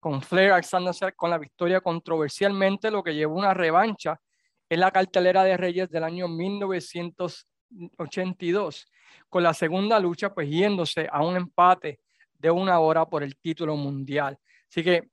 con 0.00 0.22
Flair 0.22 0.52
alzándose 0.52 1.12
con 1.12 1.30
la 1.30 1.38
victoria 1.38 1.80
controversialmente, 1.80 2.90
lo 2.90 3.02
que 3.02 3.14
llevó 3.14 3.36
una 3.36 3.54
revancha 3.54 4.20
en 4.68 4.80
la 4.80 4.90
cartelera 4.90 5.44
de 5.44 5.56
Reyes 5.56 5.88
del 5.90 6.04
año 6.04 6.28
1982, 6.28 8.86
con 9.28 9.42
la 9.42 9.54
segunda 9.54 9.98
lucha 10.00 10.34
pues 10.34 10.48
yéndose 10.48 11.08
a 11.10 11.24
un 11.24 11.36
empate 11.36 12.00
de 12.38 12.50
una 12.50 12.78
hora 12.80 13.06
por 13.06 13.22
el 13.22 13.36
título 13.38 13.76
mundial. 13.76 14.38
Así 14.68 14.82
que 14.82 15.08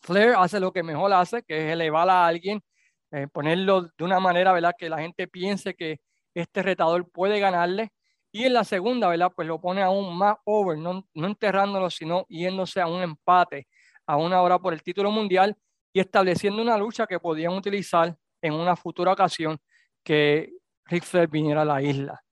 Flair 0.00 0.34
hace 0.36 0.60
lo 0.60 0.72
que 0.72 0.82
mejor 0.82 1.12
hace, 1.12 1.42
que 1.42 1.66
es 1.66 1.72
elevar 1.72 2.08
a 2.08 2.26
alguien, 2.26 2.62
eh, 3.10 3.26
ponerlo 3.26 3.90
de 3.96 4.04
una 4.04 4.20
manera, 4.20 4.52
¿verdad? 4.52 4.74
Que 4.78 4.88
la 4.88 4.98
gente 4.98 5.28
piense 5.28 5.74
que 5.74 6.00
este 6.34 6.62
retador 6.62 7.10
puede 7.10 7.40
ganarle. 7.40 7.90
Y 8.30 8.44
en 8.44 8.52
la 8.52 8.64
segunda, 8.64 9.08
¿verdad? 9.08 9.32
Pues 9.34 9.48
lo 9.48 9.60
pone 9.60 9.82
aún 9.82 10.16
más 10.16 10.36
over, 10.44 10.76
no, 10.76 11.06
no 11.14 11.26
enterrándolo, 11.26 11.88
sino 11.90 12.26
yéndose 12.28 12.80
a 12.80 12.86
un 12.86 13.02
empate 13.02 13.66
a 14.06 14.16
una 14.16 14.40
hora 14.40 14.58
por 14.58 14.72
el 14.72 14.82
título 14.82 15.10
mundial 15.10 15.56
y 15.92 16.00
estableciendo 16.00 16.62
una 16.62 16.78
lucha 16.78 17.06
que 17.06 17.20
podían 17.20 17.52
utilizar 17.52 18.16
en 18.40 18.54
una 18.54 18.74
futura 18.74 19.12
ocasión 19.12 19.58
que 20.02 20.50
Rick 20.86 21.04
Flair 21.04 21.28
viniera 21.28 21.62
a 21.62 21.64
la 21.64 21.82
isla. 21.82 22.22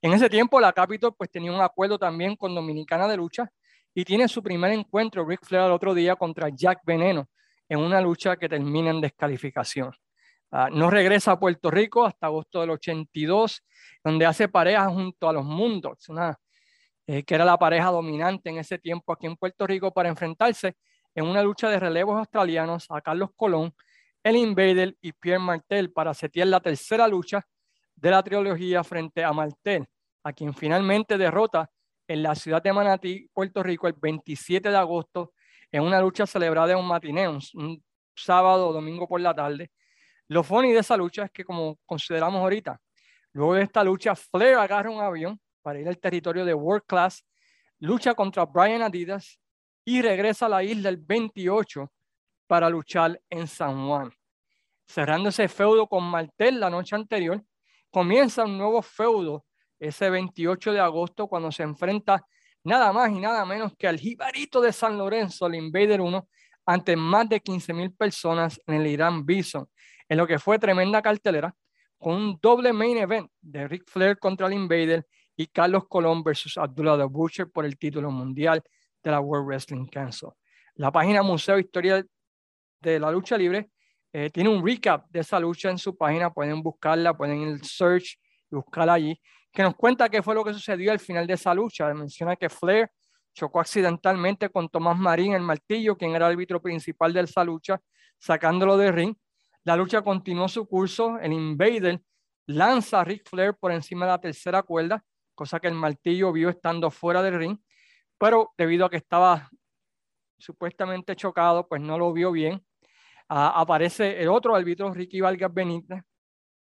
En 0.00 0.12
ese 0.12 0.28
tiempo, 0.28 0.60
la 0.60 0.72
Capitol 0.72 1.14
pues 1.16 1.30
tenía 1.30 1.52
un 1.52 1.60
acuerdo 1.60 1.96
también 1.98 2.34
con 2.34 2.54
Dominicana 2.54 3.06
de 3.06 3.16
lucha 3.16 3.48
y 3.94 4.04
tiene 4.04 4.26
su 4.26 4.42
primer 4.42 4.72
encuentro, 4.72 5.24
Rick 5.24 5.44
Flair, 5.44 5.66
el 5.66 5.72
otro 5.72 5.94
día 5.94 6.16
contra 6.16 6.48
Jack 6.48 6.80
Veneno, 6.84 7.28
en 7.68 7.78
una 7.78 8.00
lucha 8.00 8.36
que 8.36 8.48
termina 8.48 8.90
en 8.90 9.00
descalificación. 9.00 9.92
Ah, 10.54 10.68
no 10.70 10.90
regresa 10.90 11.32
a 11.32 11.38
Puerto 11.38 11.70
Rico 11.70 12.04
hasta 12.04 12.26
agosto 12.26 12.60
del 12.60 12.70
82, 12.70 13.64
donde 14.04 14.26
hace 14.26 14.48
pareja 14.48 14.86
junto 14.90 15.26
a 15.26 15.32
los 15.32 15.46
Mundos, 15.46 16.06
una, 16.10 16.38
eh, 17.06 17.22
que 17.22 17.34
era 17.34 17.46
la 17.46 17.58
pareja 17.58 17.90
dominante 17.90 18.50
en 18.50 18.58
ese 18.58 18.78
tiempo 18.78 19.14
aquí 19.14 19.26
en 19.26 19.36
Puerto 19.36 19.66
Rico, 19.66 19.92
para 19.94 20.10
enfrentarse 20.10 20.76
en 21.14 21.24
una 21.24 21.42
lucha 21.42 21.70
de 21.70 21.80
relevos 21.80 22.18
australianos 22.18 22.86
a 22.90 23.00
Carlos 23.00 23.30
Colón, 23.34 23.74
el 24.22 24.36
Invader 24.36 24.94
y 25.00 25.12
Pierre 25.12 25.38
Martel 25.38 25.90
para 25.90 26.12
setear 26.12 26.48
la 26.48 26.60
tercera 26.60 27.08
lucha 27.08 27.46
de 27.96 28.10
la 28.10 28.22
trilogía 28.22 28.84
frente 28.84 29.24
a 29.24 29.32
Martel, 29.32 29.86
a 30.22 30.34
quien 30.34 30.52
finalmente 30.52 31.16
derrota 31.16 31.70
en 32.06 32.22
la 32.22 32.34
ciudad 32.34 32.62
de 32.62 32.74
Manatí, 32.74 33.26
Puerto 33.32 33.62
Rico, 33.62 33.88
el 33.88 33.94
27 33.94 34.68
de 34.68 34.76
agosto, 34.76 35.32
en 35.70 35.82
una 35.82 35.98
lucha 35.98 36.26
celebrada 36.26 36.72
en 36.72 36.78
un 36.78 36.88
matineo, 36.88 37.38
un 37.54 37.82
sábado 38.14 38.68
o 38.68 38.72
domingo 38.74 39.08
por 39.08 39.20
la 39.22 39.34
tarde. 39.34 39.70
Lo 40.28 40.42
funny 40.42 40.72
de 40.72 40.80
esa 40.80 40.96
lucha 40.96 41.24
es 41.24 41.30
que, 41.30 41.44
como 41.44 41.78
consideramos 41.84 42.40
ahorita, 42.40 42.80
luego 43.32 43.54
de 43.54 43.62
esta 43.62 43.84
lucha, 43.84 44.14
Flair 44.14 44.56
agarra 44.56 44.90
un 44.90 45.00
avión 45.00 45.40
para 45.62 45.80
ir 45.80 45.88
al 45.88 45.98
territorio 45.98 46.44
de 46.44 46.54
World 46.54 46.84
Class, 46.86 47.24
lucha 47.78 48.14
contra 48.14 48.44
Brian 48.44 48.82
Adidas 48.82 49.40
y 49.84 50.02
regresa 50.02 50.46
a 50.46 50.48
la 50.48 50.62
isla 50.62 50.88
el 50.88 50.96
28 50.96 51.90
para 52.46 52.68
luchar 52.68 53.20
en 53.30 53.46
San 53.46 53.86
Juan. 53.86 54.12
Cerrando 54.86 55.30
ese 55.30 55.48
feudo 55.48 55.86
con 55.86 56.04
Martel 56.04 56.60
la 56.60 56.70
noche 56.70 56.94
anterior, 56.94 57.42
comienza 57.90 58.44
un 58.44 58.58
nuevo 58.58 58.82
feudo 58.82 59.44
ese 59.78 60.10
28 60.10 60.72
de 60.72 60.80
agosto 60.80 61.26
cuando 61.28 61.50
se 61.50 61.62
enfrenta 61.62 62.24
nada 62.64 62.92
más 62.92 63.10
y 63.10 63.18
nada 63.20 63.44
menos 63.44 63.72
que 63.76 63.88
al 63.88 63.98
jibarito 63.98 64.60
de 64.60 64.72
San 64.72 64.96
Lorenzo, 64.96 65.46
el 65.46 65.56
Invader 65.56 66.00
1, 66.00 66.28
ante 66.66 66.96
más 66.96 67.28
de 67.28 67.40
15 67.40 67.72
mil 67.72 67.92
personas 67.92 68.60
en 68.66 68.74
el 68.76 68.86
Irán 68.86 69.26
Bison, 69.26 69.66
en 70.12 70.18
lo 70.18 70.26
que 70.26 70.38
fue 70.38 70.58
tremenda 70.58 71.00
cartelera, 71.00 71.56
con 71.96 72.14
un 72.14 72.38
doble 72.38 72.70
main 72.74 72.98
event 72.98 73.30
de 73.40 73.66
Ric 73.66 73.84
Flair 73.88 74.18
contra 74.18 74.46
el 74.46 74.52
Invader 74.52 75.06
y 75.34 75.46
Carlos 75.46 75.84
Colón 75.88 76.22
versus 76.22 76.58
Abdullah 76.58 76.98
the 76.98 77.04
Butcher 77.04 77.50
por 77.50 77.64
el 77.64 77.78
título 77.78 78.10
mundial 78.10 78.62
de 79.02 79.10
la 79.10 79.20
World 79.20 79.46
Wrestling 79.46 79.86
Council. 79.86 80.28
La 80.74 80.92
página 80.92 81.22
Museo 81.22 81.58
Historia 81.58 82.04
de 82.78 83.00
la 83.00 83.10
Lucha 83.10 83.38
Libre 83.38 83.70
eh, 84.12 84.28
tiene 84.28 84.50
un 84.50 84.62
recap 84.62 85.08
de 85.08 85.20
esa 85.20 85.40
lucha 85.40 85.70
en 85.70 85.78
su 85.78 85.96
página, 85.96 86.30
pueden 86.30 86.62
buscarla, 86.62 87.16
pueden 87.16 87.44
al 87.44 87.62
search 87.62 88.18
y 88.50 88.54
buscarla 88.54 88.92
allí 88.92 89.18
que 89.50 89.62
nos 89.62 89.74
cuenta 89.76 90.10
qué 90.10 90.22
fue 90.22 90.34
lo 90.34 90.44
que 90.44 90.52
sucedió 90.52 90.92
al 90.92 91.00
final 91.00 91.26
de 91.26 91.32
esa 91.32 91.54
lucha. 91.54 91.92
Menciona 91.94 92.36
que 92.36 92.50
Flair 92.50 92.90
chocó 93.32 93.60
accidentalmente 93.60 94.50
con 94.50 94.68
Tomás 94.68 94.98
Marín, 94.98 95.32
el 95.32 95.40
martillo, 95.40 95.96
quien 95.96 96.10
era 96.14 96.26
el 96.26 96.32
árbitro 96.32 96.60
principal 96.60 97.14
de 97.14 97.20
esa 97.20 97.42
lucha, 97.44 97.80
sacándolo 98.18 98.76
de 98.76 98.92
ring. 98.92 99.14
La 99.64 99.76
lucha 99.76 100.02
continuó 100.02 100.48
su 100.48 100.66
curso. 100.66 101.18
El 101.18 101.32
Invader 101.32 102.00
lanza 102.46 103.00
a 103.00 103.04
Ric 103.04 103.28
Flair 103.28 103.54
por 103.54 103.72
encima 103.72 104.06
de 104.06 104.12
la 104.12 104.20
tercera 104.20 104.62
cuerda, 104.62 105.04
cosa 105.34 105.60
que 105.60 105.68
el 105.68 105.74
martillo 105.74 106.32
vio 106.32 106.48
estando 106.48 106.90
fuera 106.90 107.22
del 107.22 107.38
ring, 107.38 107.58
pero 108.18 108.52
debido 108.58 108.86
a 108.86 108.90
que 108.90 108.96
estaba 108.96 109.48
supuestamente 110.38 111.14
chocado, 111.14 111.68
pues 111.68 111.80
no 111.80 111.96
lo 111.96 112.12
vio 112.12 112.32
bien. 112.32 112.64
Ah, 113.28 113.52
aparece 113.60 114.20
el 114.20 114.28
otro 114.28 114.54
árbitro, 114.54 114.92
Ricky 114.92 115.20
Vargas 115.20 115.54
Benítez, 115.54 116.02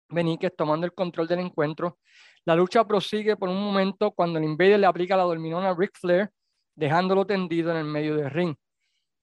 Benítez 0.10 0.54
tomando 0.56 0.86
el 0.86 0.94
control 0.94 1.28
del 1.28 1.40
encuentro. 1.40 2.00
La 2.44 2.56
lucha 2.56 2.86
prosigue 2.86 3.38
por 3.38 3.50
un 3.50 3.62
momento 3.62 4.12
cuando 4.12 4.38
el 4.38 4.46
Invader 4.46 4.80
le 4.80 4.88
aplica 4.88 5.16
la 5.16 5.24
dorminona 5.24 5.70
a 5.70 5.76
Ric 5.76 5.98
Flair, 5.98 6.30
dejándolo 6.76 7.26
tendido 7.26 7.72
en 7.72 7.78
el 7.78 7.86
medio 7.86 8.16
del 8.16 8.30
ring. 8.30 8.56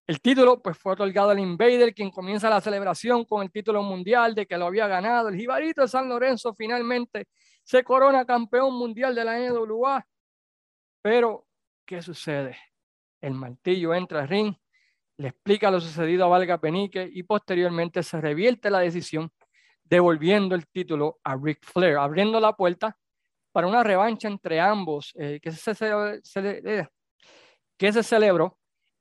El 0.08 0.22
título 0.22 0.62
pues, 0.62 0.78
fue 0.78 0.94
otorgado 0.94 1.28
al 1.28 1.38
Invader, 1.38 1.94
quien 1.94 2.10
comienza 2.10 2.48
la 2.48 2.62
celebración 2.62 3.26
con 3.26 3.42
el 3.42 3.50
título 3.50 3.82
mundial 3.82 4.34
de 4.34 4.46
que 4.46 4.56
lo 4.56 4.64
había 4.64 4.88
ganado. 4.88 5.28
El 5.28 5.36
Jibarito 5.36 5.82
de 5.82 5.88
San 5.88 6.08
Lorenzo 6.08 6.54
finalmente 6.54 7.28
se 7.62 7.84
corona 7.84 8.24
campeón 8.24 8.72
mundial 8.72 9.14
de 9.14 9.24
la 9.26 9.38
NWA. 9.38 10.06
Pero, 11.02 11.46
¿qué 11.84 12.00
sucede? 12.00 12.56
El 13.20 13.34
martillo 13.34 13.92
entra 13.92 14.22
al 14.22 14.28
ring, 14.28 14.54
le 15.18 15.28
explica 15.28 15.70
lo 15.70 15.78
sucedido 15.78 16.24
a 16.24 16.28
Valga 16.28 16.58
Penique 16.58 17.06
y 17.12 17.22
posteriormente 17.24 18.02
se 18.02 18.18
revierte 18.18 18.70
la 18.70 18.78
decisión 18.78 19.30
devolviendo 19.84 20.54
el 20.54 20.66
título 20.68 21.18
a 21.22 21.36
Ric 21.36 21.62
Flair, 21.62 21.98
abriendo 21.98 22.40
la 22.40 22.54
puerta 22.54 22.96
para 23.52 23.66
una 23.66 23.84
revancha 23.84 24.26
entre 24.26 24.58
ambos 24.58 25.12
eh, 25.18 25.38
que, 25.42 25.52
se, 25.52 25.72
eh, 25.82 26.86
que 27.76 27.92
se 27.92 28.02
celebró 28.02 28.57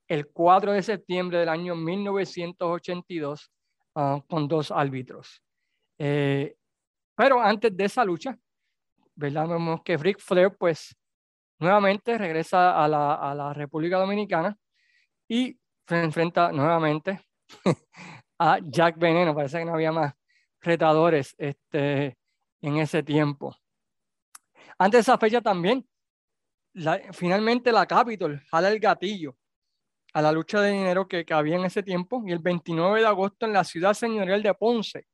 el 0.07 0.27
4 0.27 0.71
de 0.71 0.83
septiembre 0.83 1.39
del 1.39 1.49
año 1.49 1.75
1982 1.75 3.51
ah, 3.95 4.21
con 4.27 4.47
dos 4.47 4.71
árbitros. 4.71 5.41
Eh, 5.97 6.55
pero 7.15 7.41
antes 7.41 7.75
de 7.75 7.85
esa 7.85 8.05
lucha, 8.05 8.37
¿verdad? 9.15 9.47
vemos 9.47 9.81
que 9.83 9.97
Ric 9.97 10.19
Flair 10.19 10.55
pues 10.57 10.95
nuevamente 11.59 12.17
regresa 12.17 12.83
a 12.83 12.87
la, 12.87 13.15
a 13.15 13.33
la 13.33 13.53
República 13.53 13.97
Dominicana 13.97 14.55
y 15.27 15.59
se 15.87 16.03
enfrenta 16.03 16.51
nuevamente 16.51 17.21
a 18.39 18.59
Jack 18.61 18.97
Veneno. 18.97 19.35
Parece 19.35 19.59
que 19.59 19.65
no 19.65 19.73
había 19.73 19.91
más 19.91 20.13
retadores 20.61 21.35
este, 21.37 22.17
en 22.61 22.77
ese 22.77 23.03
tiempo. 23.03 23.55
Antes 24.77 24.99
de 24.99 25.01
esa 25.01 25.17
fecha 25.17 25.41
también, 25.41 25.87
finalmente 27.11 27.71
la 27.71 27.87
Capitol 27.87 28.39
jala 28.51 28.69
el 28.69 28.79
gatillo 28.79 29.35
a 30.13 30.21
la 30.21 30.31
lucha 30.31 30.61
de 30.61 30.71
dinero 30.71 31.07
que, 31.07 31.25
que, 31.25 31.33
había 31.33 31.55
en 31.55 31.65
ese 31.65 31.83
tiempo 31.83 32.23
y 32.25 32.31
el 32.31 32.39
29 32.39 33.01
de 33.01 33.07
agosto 33.07 33.45
en 33.45 33.53
la 33.53 33.63
ciudad 33.63 33.93
señorial 33.93 34.41
de 34.41 34.53
Ponce 34.53 35.07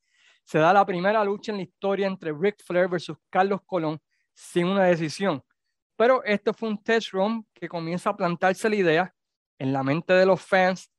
se 0.46 0.60
da 0.60 0.74
la 0.74 0.86
primera 0.86 1.24
lucha 1.24 1.52
en 1.52 1.58
la 1.58 1.64
historia 1.64 2.08
entre 2.08 2.34
Ric 2.34 2.64
Flair 2.64 2.90
versus 2.90 3.18
Carlos 3.30 3.62
Colón 3.66 4.00
sin 4.34 4.68
una 4.68 4.84
decisión. 4.86 5.44
Pero 5.96 6.24
esto 6.24 6.54
fue 6.54 6.70
un 6.70 6.84
test 6.84 7.12
run 7.12 7.46
que 7.54 7.70
comienza 7.70 8.10
a 8.10 8.18
plantarse 8.18 8.70
la 8.70 8.76
idea 8.76 9.16
en 9.58 9.72
la 9.72 9.84
mente 9.84 10.14
de 10.14 10.26
los 10.26 10.42
fans 10.42 10.90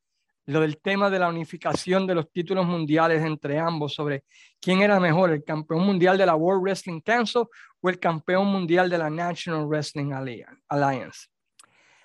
lo 0.47 0.61
del 0.61 0.77
tema 0.79 1.09
de 1.09 1.19
la 1.19 1.27
unificación 1.27 2.05
de 2.05 2.15
los 2.15 2.31
títulos 2.31 2.65
mundiales 2.65 3.23
entre 3.23 3.57
ambos, 3.57 3.95
sobre 3.95 4.25
quién 4.61 4.81
era 4.81 4.99
mejor, 4.99 5.31
el 5.31 5.43
campeón 5.43 5.83
mundial 5.85 6.17
de 6.17 6.25
la 6.25 6.35
World 6.35 6.61
Wrestling 6.61 7.01
Council 7.01 7.43
o 7.81 7.89
el 7.89 7.99
campeón 7.99 8.47
mundial 8.47 8.89
de 8.89 8.97
la 8.97 9.09
National 9.09 9.65
Wrestling 9.65 10.11
Alliance. 10.11 11.27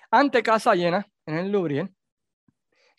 Ante 0.09 0.41
casa 0.41 0.73
llena, 0.73 1.07
en 1.31 1.39
el 1.39 1.51
Lubrien 1.51 1.95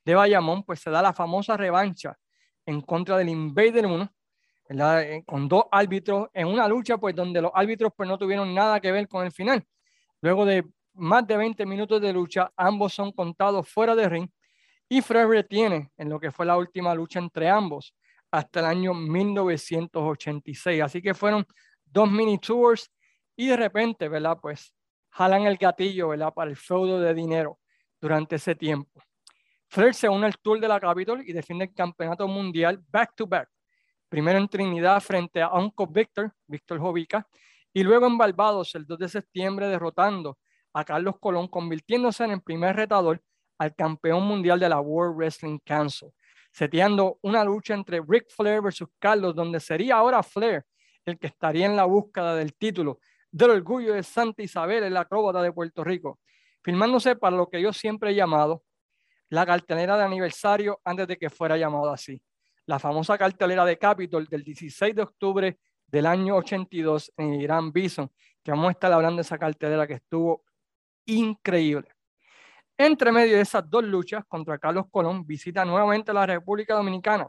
de 0.04 0.14
Bayamón, 0.14 0.64
pues 0.64 0.80
se 0.80 0.90
da 0.90 1.02
la 1.02 1.12
famosa 1.12 1.56
revancha 1.56 2.18
en 2.66 2.80
contra 2.80 3.16
del 3.18 3.28
Invader 3.28 3.86
1, 3.86 4.12
eh, 4.68 5.22
con 5.26 5.48
dos 5.48 5.64
árbitros 5.70 6.28
en 6.32 6.48
una 6.48 6.66
lucha, 6.66 6.98
pues 6.98 7.14
donde 7.14 7.42
los 7.42 7.52
árbitros 7.54 7.92
pues 7.96 8.08
no 8.08 8.18
tuvieron 8.18 8.54
nada 8.54 8.80
que 8.80 8.90
ver 8.90 9.06
con 9.08 9.24
el 9.24 9.32
final. 9.32 9.64
Luego 10.20 10.44
de 10.46 10.64
más 10.94 11.26
de 11.26 11.36
20 11.36 11.66
minutos 11.66 12.00
de 12.00 12.12
lucha, 12.12 12.52
ambos 12.56 12.94
son 12.94 13.12
contados 13.12 13.68
fuera 13.68 13.94
de 13.94 14.08
ring 14.08 14.28
y 14.88 15.00
Fred 15.00 15.26
retiene 15.26 15.90
en 15.96 16.08
lo 16.08 16.20
que 16.20 16.30
fue 16.30 16.46
la 16.46 16.56
última 16.56 16.94
lucha 16.94 17.18
entre 17.18 17.48
ambos 17.48 17.94
hasta 18.30 18.60
el 18.60 18.66
año 18.66 18.94
1986. 18.94 20.82
Así 20.82 21.02
que 21.02 21.14
fueron 21.14 21.46
dos 21.84 22.10
mini 22.10 22.38
tours 22.38 22.90
y 23.36 23.48
de 23.48 23.56
repente, 23.56 24.08
¿verdad? 24.08 24.38
Pues 24.40 24.74
jalan 25.10 25.42
el 25.46 25.56
gatillo, 25.56 26.08
¿verdad? 26.08 26.32
Para 26.32 26.50
el 26.50 26.56
feudo 26.56 27.00
de 27.00 27.14
dinero 27.14 27.58
durante 28.02 28.36
ese 28.36 28.56
tiempo. 28.56 29.00
Flair 29.68 29.94
se 29.94 30.08
une 30.08 30.26
al 30.26 30.36
Tour 30.36 30.60
de 30.60 30.68
la 30.68 30.80
Capitol 30.80 31.22
y 31.24 31.32
defiende 31.32 31.66
el 31.66 31.72
campeonato 31.72 32.26
mundial 32.26 32.84
back 32.90 33.14
to 33.14 33.26
back. 33.26 33.48
Primero 34.08 34.38
en 34.38 34.48
Trinidad 34.48 35.00
frente 35.00 35.40
a 35.40 35.50
Uncle 35.52 35.86
Victor, 35.88 36.32
Víctor 36.46 36.78
Jovica, 36.80 37.26
y 37.72 37.82
luego 37.82 38.06
en 38.06 38.18
Barbados 38.18 38.74
el 38.74 38.84
2 38.84 38.98
de 38.98 39.08
septiembre 39.08 39.68
derrotando 39.68 40.38
a 40.74 40.84
Carlos 40.84 41.14
Colón, 41.18 41.48
convirtiéndose 41.48 42.24
en 42.24 42.32
el 42.32 42.42
primer 42.42 42.76
retador 42.76 43.22
al 43.56 43.74
campeón 43.74 44.24
mundial 44.26 44.58
de 44.58 44.68
la 44.68 44.80
World 44.80 45.16
Wrestling 45.16 45.58
Council, 45.64 46.10
seteando 46.50 47.18
una 47.22 47.44
lucha 47.44 47.72
entre 47.72 48.02
Ric 48.06 48.28
Flair 48.28 48.60
versus 48.60 48.88
Carlos, 48.98 49.34
donde 49.34 49.60
sería 49.60 49.96
ahora 49.96 50.22
Flair 50.22 50.64
el 51.06 51.18
que 51.18 51.28
estaría 51.28 51.66
en 51.66 51.76
la 51.76 51.84
búsqueda 51.84 52.34
del 52.34 52.54
título 52.54 52.98
del 53.30 53.50
orgullo 53.50 53.94
de 53.94 54.02
Santa 54.02 54.42
Isabel, 54.42 54.84
el 54.84 54.96
acróbata 54.96 55.40
de 55.40 55.52
Puerto 55.52 55.82
Rico, 55.82 56.20
filmándose 56.62 57.16
para 57.16 57.36
lo 57.36 57.48
que 57.48 57.60
yo 57.60 57.72
siempre 57.72 58.10
he 58.10 58.14
llamado 58.14 58.62
la 59.28 59.46
cartelera 59.46 59.96
de 59.96 60.04
aniversario 60.04 60.80
antes 60.84 61.08
de 61.08 61.16
que 61.16 61.30
fuera 61.30 61.56
llamado 61.56 61.90
así. 61.90 62.20
La 62.66 62.78
famosa 62.78 63.16
cartelera 63.16 63.64
de 63.64 63.78
Capitol 63.78 64.26
del 64.26 64.44
16 64.44 64.94
de 64.94 65.02
octubre 65.02 65.58
del 65.86 66.06
año 66.06 66.36
82 66.36 67.12
en 67.16 67.34
Irán 67.34 67.72
Bison, 67.72 68.10
que 68.42 68.50
vamos 68.50 68.68
a 68.68 68.72
estar 68.72 69.14
de 69.14 69.20
esa 69.20 69.38
cartelera 69.38 69.86
que 69.86 69.94
estuvo 69.94 70.44
increíble. 71.06 71.88
Entre 72.76 73.12
medio 73.12 73.36
de 73.36 73.42
esas 73.42 73.68
dos 73.68 73.84
luchas 73.84 74.24
contra 74.26 74.58
Carlos 74.58 74.86
Colón, 74.90 75.26
visita 75.26 75.64
nuevamente 75.64 76.12
la 76.12 76.26
República 76.26 76.74
Dominicana 76.74 77.28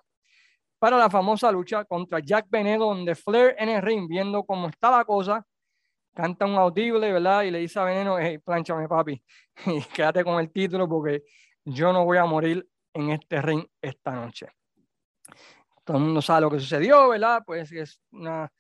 para 0.80 0.98
la 0.98 1.10
famosa 1.10 1.52
lucha 1.52 1.86
contra 1.86 2.20
Jack 2.20 2.48
Benedo, 2.50 2.88
donde 2.88 3.16
Flair 3.16 3.56
en 3.58 3.70
el 3.70 3.82
ring, 3.82 4.08
viendo 4.08 4.44
cómo 4.44 4.68
está 4.68 4.92
la 4.92 5.06
cosa, 5.06 5.46
canta 6.14 6.46
un 6.46 6.56
audible, 6.56 7.12
¿verdad? 7.12 7.44
Y 7.44 7.52
le 7.52 7.60
dice 7.60 7.80
a 7.80 7.84
Veneno, 7.84 8.18
hey, 8.20 8.38
planchame 8.38 8.88
papi, 8.88 9.22
y 9.66 9.82
quédate 9.94 10.24
con 10.24 10.40
el 10.40 10.52
título 10.52 10.88
porque 10.88 11.24
yo 11.66 11.92
no 11.92 12.06
voy 12.06 12.18
a 12.18 12.26
morir 12.26 12.68
en 12.94 13.10
este 13.12 13.42
ring 13.42 13.66
esta 13.82 14.12
noche. 14.12 14.48
Todo 15.84 15.98
el 15.98 16.04
mundo 16.04 16.22
sabe 16.22 16.42
lo 16.42 16.52
que 16.52 16.60
sucedió, 16.60 17.10
¿verdad? 17.10 17.44
Pues 17.46 17.72
es 17.72 18.00
una... 18.12 18.52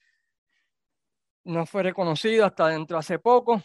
No 1.46 1.66
fue 1.66 1.84
reconocido 1.84 2.46
hasta 2.46 2.68
dentro 2.68 2.98
hace 2.98 3.20
poco. 3.20 3.62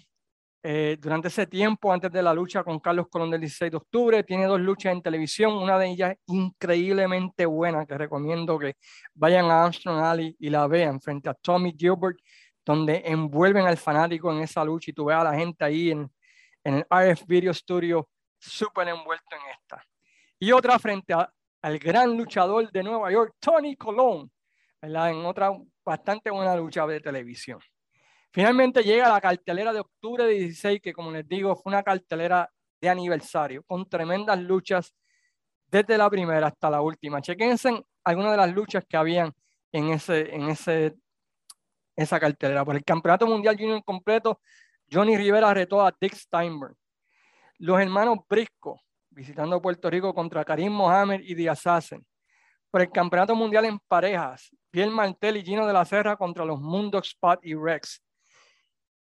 Eh, 0.62 0.96
durante 1.00 1.28
ese 1.28 1.46
tiempo, 1.46 1.92
antes 1.92 2.10
de 2.10 2.20
la 2.20 2.34
lucha 2.34 2.64
con 2.64 2.80
Carlos 2.80 3.06
Colón 3.08 3.30
del 3.30 3.40
16 3.40 3.70
de 3.70 3.76
octubre, 3.76 4.24
tiene 4.24 4.46
dos 4.46 4.60
luchas 4.60 4.92
en 4.92 5.00
televisión, 5.00 5.54
una 5.54 5.78
de 5.78 5.90
ellas 5.90 6.16
increíblemente 6.26 7.46
buena, 7.46 7.86
que 7.86 7.96
recomiendo 7.96 8.58
que 8.58 8.74
vayan 9.14 9.46
a 9.46 9.64
Armstrong 9.64 10.00
Alley 10.00 10.36
y 10.40 10.50
la 10.50 10.66
vean, 10.66 11.00
frente 11.00 11.28
a 11.28 11.34
Tommy 11.34 11.74
Gilbert, 11.78 12.18
donde 12.68 13.00
envuelven 13.06 13.66
al 13.66 13.78
fanático 13.78 14.30
en 14.30 14.42
esa 14.42 14.62
lucha 14.62 14.90
y 14.90 14.92
tú 14.92 15.06
ves 15.06 15.16
a 15.16 15.24
la 15.24 15.34
gente 15.34 15.64
ahí 15.64 15.90
en, 15.90 16.12
en 16.62 16.74
el 16.74 16.86
RF 16.90 17.24
Video 17.26 17.54
Studio 17.54 18.06
súper 18.38 18.88
envuelto 18.88 19.24
en 19.34 19.40
esta. 19.50 19.82
Y 20.38 20.52
otra 20.52 20.78
frente 20.78 21.14
al 21.14 21.78
gran 21.78 22.14
luchador 22.14 22.70
de 22.70 22.82
Nueva 22.82 23.10
York, 23.10 23.36
Tony 23.40 23.74
Colón. 23.74 24.30
En 24.82 25.24
otra 25.24 25.50
bastante 25.82 26.28
buena 26.30 26.54
lucha 26.56 26.86
de 26.86 27.00
televisión. 27.00 27.58
Finalmente 28.32 28.82
llega 28.82 29.08
la 29.08 29.22
cartelera 29.22 29.72
de 29.72 29.80
octubre 29.80 30.24
de 30.24 30.34
16, 30.34 30.82
que 30.82 30.92
como 30.92 31.10
les 31.10 31.26
digo, 31.26 31.56
fue 31.56 31.70
una 31.70 31.82
cartelera 31.82 32.50
de 32.82 32.88
aniversario, 32.90 33.62
con 33.62 33.88
tremendas 33.88 34.38
luchas 34.40 34.94
desde 35.66 35.96
la 35.96 36.10
primera 36.10 36.48
hasta 36.48 36.68
la 36.68 36.82
última. 36.82 37.22
Chequense 37.22 37.82
algunas 38.04 38.32
de 38.32 38.36
las 38.36 38.52
luchas 38.52 38.84
que 38.86 38.98
habían 38.98 39.32
en, 39.72 39.88
ese, 39.88 40.34
en 40.34 40.50
ese, 40.50 40.96
esa 41.98 42.20
cartelera. 42.20 42.64
Por 42.64 42.76
el 42.76 42.84
Campeonato 42.84 43.26
Mundial 43.26 43.56
Junior 43.58 43.82
completo, 43.84 44.40
Johnny 44.90 45.16
Rivera 45.16 45.52
retó 45.52 45.84
a 45.84 45.92
Dick 46.00 46.14
Steinberg. 46.14 46.74
Los 47.58 47.80
hermanos 47.80 48.18
Brisco, 48.28 48.80
visitando 49.10 49.60
Puerto 49.60 49.90
Rico 49.90 50.14
contra 50.14 50.44
Karim 50.44 50.72
Mohamed 50.72 51.22
y 51.24 51.34
The 51.34 51.50
Assassin. 51.50 52.06
Por 52.70 52.82
el 52.82 52.90
Campeonato 52.90 53.34
Mundial 53.34 53.64
en 53.64 53.80
parejas, 53.80 54.48
Piel 54.70 54.90
Martel 54.90 55.38
y 55.38 55.42
Gino 55.42 55.66
de 55.66 55.72
la 55.72 55.84
Serra 55.84 56.16
contra 56.16 56.44
los 56.44 56.60
Mundo 56.60 57.00
Spot 57.00 57.40
y 57.42 57.54
Rex. 57.54 58.00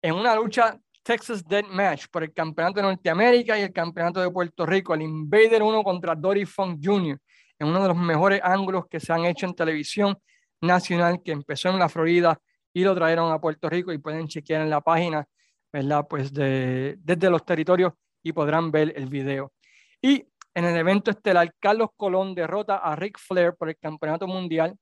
En 0.02 0.16
una 0.16 0.36
lucha 0.36 0.76
Texas 1.04 1.48
Dead 1.48 1.66
Match 1.66 2.08
por 2.12 2.24
el 2.24 2.34
Campeonato 2.34 2.78
de 2.78 2.88
Norteamérica 2.88 3.60
y 3.60 3.62
el 3.62 3.72
Campeonato 3.72 4.20
de 4.22 4.32
Puerto 4.32 4.66
Rico, 4.66 4.96
el 4.96 5.04
Invader 5.04 5.62
1 5.62 5.84
contra 5.84 6.16
Dory 6.16 6.46
Funk 6.46 6.80
Jr., 6.84 7.20
en 7.60 7.68
uno 7.68 7.82
de 7.84 7.88
los 7.90 7.98
mejores 7.98 8.42
ángulos 8.44 8.88
que 8.90 9.00
se 9.00 9.14
han 9.14 9.26
hecho 9.26 9.46
en 9.46 9.54
televisión 9.54 10.18
nacional, 10.62 11.22
que 11.24 11.32
empezó 11.32 11.70
en 11.70 11.78
la 11.78 11.90
Florida 11.90 12.40
y 12.78 12.84
lo 12.84 12.94
trajeron 12.94 13.32
a 13.32 13.42
Puerto 13.42 13.68
Rico 13.72 13.92
y 13.92 13.98
pueden 13.98 14.28
chequear 14.28 14.62
en 14.62 14.70
la 14.70 14.82
página, 14.82 15.28
¿verdad? 15.74 16.06
Pues 16.08 16.32
de, 16.32 16.96
desde 17.00 17.28
los 17.28 17.44
territorios 17.44 17.94
y 18.22 18.32
podrán 18.32 18.70
ver 18.70 18.94
el 18.96 19.08
video. 19.08 19.52
Y 20.00 20.24
en 20.54 20.64
el 20.64 20.78
evento 20.78 21.10
estelar, 21.10 21.52
Carlos 21.60 21.90
Colón 21.98 22.36
derrota 22.36 22.78
a 22.78 22.96
Ric 22.96 23.18
Flair 23.18 23.56
por 23.56 23.70
el 23.70 23.78
Campeonato 23.80 24.28
Mundial 24.28 24.78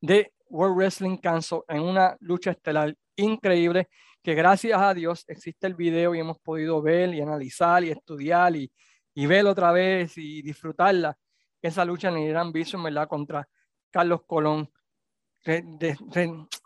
de 0.00 0.32
World 0.48 0.74
Wrestling 0.74 1.18
Council 1.18 1.60
en 1.68 1.82
una 1.82 2.16
lucha 2.20 2.52
estelar 2.52 2.96
increíble 3.14 3.90
que 4.22 4.34
gracias 4.34 4.80
a 4.80 4.94
Dios 4.94 5.26
existe 5.28 5.66
el 5.66 5.74
video 5.74 6.14
y 6.14 6.20
hemos 6.20 6.38
podido 6.38 6.80
ver 6.80 7.14
y 7.14 7.20
analizar 7.20 7.84
y 7.84 7.90
estudiar 7.90 8.56
y, 8.56 8.72
y 9.12 9.26
ver 9.26 9.44
otra 9.44 9.70
vez 9.70 10.16
y 10.16 10.40
disfrutarla. 10.40 11.14
Esa 11.60 11.84
lucha 11.84 12.08
en 12.08 12.16
el 12.16 12.30
Irán 12.30 12.52
Bison, 12.52 12.82
¿verdad? 12.82 13.06
Contra 13.06 13.46
Carlos 13.90 14.22
Colón, 14.26 14.70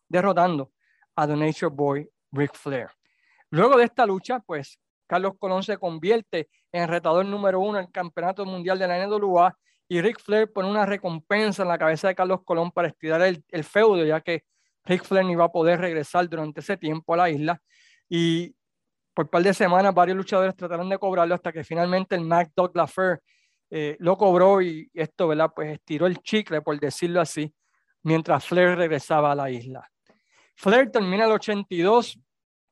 derrotando 0.09 0.73
a 1.17 1.27
The 1.27 1.37
Nature 1.37 1.75
Boy 1.75 2.09
Ric 2.33 2.55
Flair. 2.55 2.89
Luego 3.51 3.77
de 3.77 3.85
esta 3.85 4.07
lucha, 4.07 4.41
pues 4.41 4.79
Carlos 5.07 5.35
Colón 5.39 5.63
se 5.63 5.79
convierte 5.79 6.49
en 6.73 6.89
retador 6.89 7.25
número 7.25 7.61
uno 7.61 7.79
en 7.79 7.85
el 7.85 7.93
Campeonato 7.93 8.45
Mundial 8.45 8.79
de 8.79 8.89
la 8.89 9.07
NWA 9.07 9.57
y 9.89 10.01
Ric 10.01 10.21
Flair 10.21 10.53
pone 10.53 10.69
una 10.69 10.87
recompensa 10.87 11.63
en 11.63 11.69
la 11.69 11.79
cabeza 11.79 12.09
de 12.09 12.15
Carlos 12.15 12.41
Colón 12.45 12.71
para 12.73 12.89
estirar 12.89 13.23
el, 13.23 13.65
feudo, 13.65 14.05
ya 14.05 14.21
que 14.21 14.45
Ric 14.85 15.05
Flair 15.05 15.25
no 15.25 15.33
iba 15.33 15.45
a 15.45 15.53
poder 15.53 15.81
regresar 15.81 16.29
durante 16.29 16.61
ese 16.61 16.77
tiempo 16.77 17.15
a 17.15 17.19
la 17.19 17.31
isla. 17.31 17.61
Y 18.09 18.55
por 19.13 19.27
un 19.27 19.31
par 19.31 19.43
de 19.43 19.55
semanas 19.55 19.95
varios 19.95 20.17
luchadores 20.17 20.57
trataron 20.57 20.89
de 20.89 20.99
cobrarlo 20.99 21.35
hasta 21.35 21.53
que 21.53 21.63
finalmente 21.65 22.15
el 22.17 22.23
Mac 22.23 22.51
Dog 22.57 22.73
Lafer 22.75 23.21
eh, 23.71 23.97
lo 24.01 24.17
cobró 24.17 24.63
y 24.63 24.91
esto, 24.95 25.29
¿verdad? 25.29 25.53
Pues 25.55 25.73
estiró 25.73 26.07
el 26.07 26.19
chicle, 26.19 26.61
por 26.63 26.79
decirlo 26.81 27.21
así, 27.21 27.55
mientras 28.05 28.47
Flair 28.47 28.77
regresaba 28.77 29.33
a 29.33 29.35
la 29.35 29.51
isla. 29.51 29.91
Flair 30.55 30.91
termina 30.91 31.25
el 31.25 31.33
82 31.33 32.19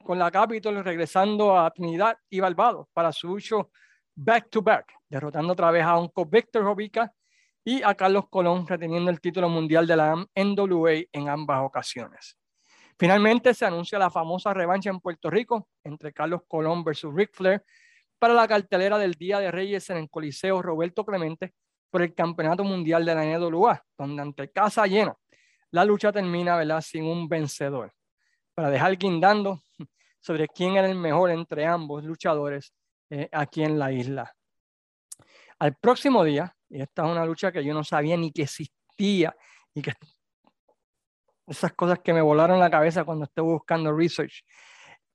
con 0.05 0.19
la 0.19 0.31
Capitol 0.31 0.85
regresando 0.85 1.59
a 1.59 1.71
Trinidad 1.71 2.17
y 2.29 2.41
Barbados 2.41 2.87
para 2.93 3.13
su 3.13 3.33
uso 3.33 3.71
back 4.15 4.51
to 4.51 4.63
back, 4.63 4.93
derrotando 5.09 5.55
otra 5.55 5.71
vez 5.71 5.85
a 5.85 5.99
Uncle 5.99 6.27
Victor 6.29 6.65
Jovica 6.65 7.13
y 7.65 7.83
a 7.83 7.95
Carlos 7.95 8.29
Colón 8.29 8.67
reteniendo 8.67 9.11
el 9.11 9.21
título 9.21 9.49
mundial 9.49 9.87
de 9.87 9.97
la 9.97 10.15
NWA 10.35 10.93
en 11.13 11.29
ambas 11.29 11.63
ocasiones. 11.63 12.37
Finalmente 12.99 13.55
se 13.55 13.65
anuncia 13.65 13.99
la 13.99 14.11
famosa 14.11 14.53
revancha 14.53 14.91
en 14.91 15.01
Puerto 15.01 15.31
Rico 15.31 15.69
entre 15.83 16.13
Carlos 16.13 16.43
Colón 16.47 16.85
versus 16.85 17.15
Ric 17.15 17.31
Flair 17.33 17.65
para 18.19 18.35
la 18.35 18.47
cartelera 18.47 18.99
del 18.99 19.15
Día 19.15 19.41
de 19.41 19.51
Reyes 19.51 19.89
en 19.91 19.97
el 19.97 20.11
Coliseo 20.11 20.61
Roberto 20.61 21.05
Clemente 21.05 21.55
por 21.91 22.03
el 22.03 22.15
Campeonato 22.15 22.65
Mundial 22.65 23.05
de 23.05 23.15
la 23.15 23.25
NWA, 23.25 23.83
donde 23.97 24.23
ante 24.23 24.51
casa 24.51 24.87
llena 24.87 25.17
la 25.73 25.85
lucha 25.85 26.13
termina 26.13 26.57
¿verdad? 26.57 26.81
sin 26.81 27.05
un 27.05 27.29
vencedor. 27.29 27.93
Para 28.55 28.71
dejar 28.71 28.97
guindando 28.97 29.63
sobre 30.21 30.47
quién 30.49 30.77
era 30.77 30.89
el 30.89 30.97
mejor 30.97 31.31
entre 31.31 31.67
ambos 31.67 32.05
luchadores 32.05 32.73
eh, 33.11 33.29
aquí 33.33 33.63
en 33.63 33.79
la 33.79 33.91
isla. 33.91 34.33
Al 35.59 35.75
próximo 35.75 36.25
día, 36.25 36.55
y 36.69 36.81
esta 36.81 37.05
es 37.05 37.11
una 37.11 37.27
lucha 37.27 37.51
que 37.53 37.65
yo 37.65 37.75
no 37.75 37.85
sabía 37.85 38.17
ni 38.17 38.33
que 38.33 38.43
existía 38.43 39.35
y 39.75 39.83
que 39.83 39.93
esas 41.47 41.73
cosas 41.73 41.99
que 42.01 42.13
me 42.13 42.23
volaron 42.23 42.61
la 42.61 42.71
cabeza 42.71 43.05
cuando 43.05 43.25
estuve 43.25 43.53
buscando 43.53 43.93
research. 43.93 44.45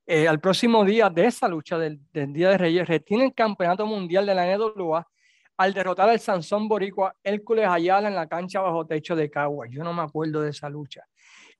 Eh, 0.06 0.26
al 0.26 0.40
próximo 0.40 0.84
día 0.84 1.10
de 1.10 1.26
esa 1.26 1.48
lucha 1.48 1.78
del, 1.78 2.00
Día 2.12 2.50
de 2.50 2.58
Reyes, 2.58 2.88
retiene 2.88 3.26
el 3.26 3.34
campeonato 3.34 3.86
mundial 3.86 4.26
de 4.26 4.34
la 4.34 4.56
NWA 4.56 5.06
al 5.58 5.74
derrotar 5.74 6.08
al 6.08 6.20
Sansón 6.20 6.68
Boricua 6.68 7.14
Hércules 7.22 7.66
Ayala 7.68 8.08
en 8.08 8.14
la 8.14 8.28
cancha 8.28 8.60
bajo 8.60 8.86
techo 8.86 9.16
de 9.16 9.28
Cagua. 9.28 9.66
Yo 9.68 9.82
no 9.82 9.92
me 9.92 10.02
acuerdo 10.02 10.40
de 10.40 10.50
esa 10.50 10.70
lucha. 10.70 11.04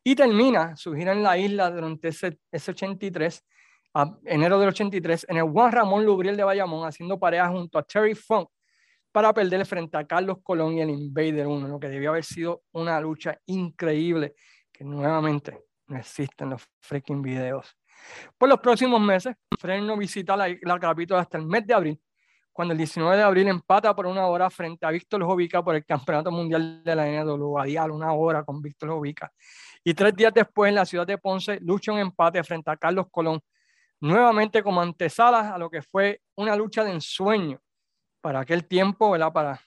Y 0.05 0.15
termina 0.15 0.77
su 0.77 0.95
gira 0.95 1.13
en 1.13 1.23
la 1.23 1.37
isla 1.37 1.71
durante 1.71 2.09
ese, 2.09 2.39
ese 2.51 2.71
83, 2.71 3.45
a 3.95 4.17
enero 4.25 4.61
del 4.61 4.69
83, 4.69 5.27
en 5.29 5.39
el 5.39 5.43
Juan 5.43 5.73
Ramón 5.73 6.05
Lubriel 6.05 6.37
de 6.37 6.45
Bayamón, 6.45 6.87
haciendo 6.87 7.19
pareja 7.19 7.49
junto 7.49 7.77
a 7.77 7.83
Terry 7.83 8.15
Funk 8.15 8.49
para 9.11 9.35
perder 9.35 9.67
frente 9.67 9.97
a 9.97 10.07
Carlos 10.07 10.39
Colón 10.45 10.75
y 10.75 10.81
el 10.81 10.91
Invader 10.91 11.49
1, 11.49 11.67
lo 11.67 11.81
que 11.81 11.89
debió 11.89 12.11
haber 12.11 12.25
sido 12.25 12.63
una 12.73 13.01
lucha 13.01 13.37
increíble 13.47 14.35
que 14.71 14.85
nuevamente 14.85 15.65
no 15.89 15.99
existen 15.99 16.51
los 16.51 16.63
freaking 16.79 17.21
videos. 17.21 17.77
Por 18.37 18.49
los 18.49 18.61
próximos 18.61 19.01
meses, 19.01 19.35
no 19.83 19.97
visita 19.97 20.37
la, 20.37 20.55
la 20.63 20.79
capítulo 20.79 21.19
hasta 21.19 21.37
el 21.37 21.47
mes 21.47 21.67
de 21.67 21.75
abril, 21.75 22.01
cuando 22.59 22.73
el 22.73 22.79
19 22.79 23.17
de 23.17 23.23
abril 23.23 23.47
empata 23.47 23.95
por 23.95 24.05
una 24.05 24.27
hora 24.27 24.51
frente 24.51 24.85
a 24.85 24.91
Víctor 24.91 25.23
Jovica 25.23 25.63
por 25.63 25.77
el 25.77 25.85
Campeonato 25.85 26.33
Mundial 26.33 26.83
de 26.83 26.97
la 26.97 27.07
NWA, 27.07 27.63
dial 27.63 27.93
una 27.93 28.13
hora 28.13 28.43
con 28.43 28.61
Víctor 28.61 28.89
Jovica. 28.89 29.33
Y 29.85 29.95
tres 29.95 30.13
días 30.17 30.35
después, 30.35 30.69
en 30.69 30.75
la 30.75 30.85
ciudad 30.85 31.07
de 31.07 31.19
Ponce, 31.19 31.61
lucha 31.61 31.93
un 31.93 32.01
empate 32.01 32.43
frente 32.43 32.69
a 32.69 32.77
Carlos 32.77 33.07
Colón, 33.13 33.39
nuevamente 34.01 34.61
como 34.61 34.81
antesala 34.81 35.55
a 35.55 35.57
lo 35.57 35.71
que 35.71 35.83
fue 35.83 36.21
una 36.35 36.57
lucha 36.57 36.83
de 36.83 36.91
ensueño 36.91 37.61
para 38.21 38.41
aquel 38.41 38.67
tiempo, 38.67 39.13
¿verdad? 39.13 39.33
Para, 39.33 39.61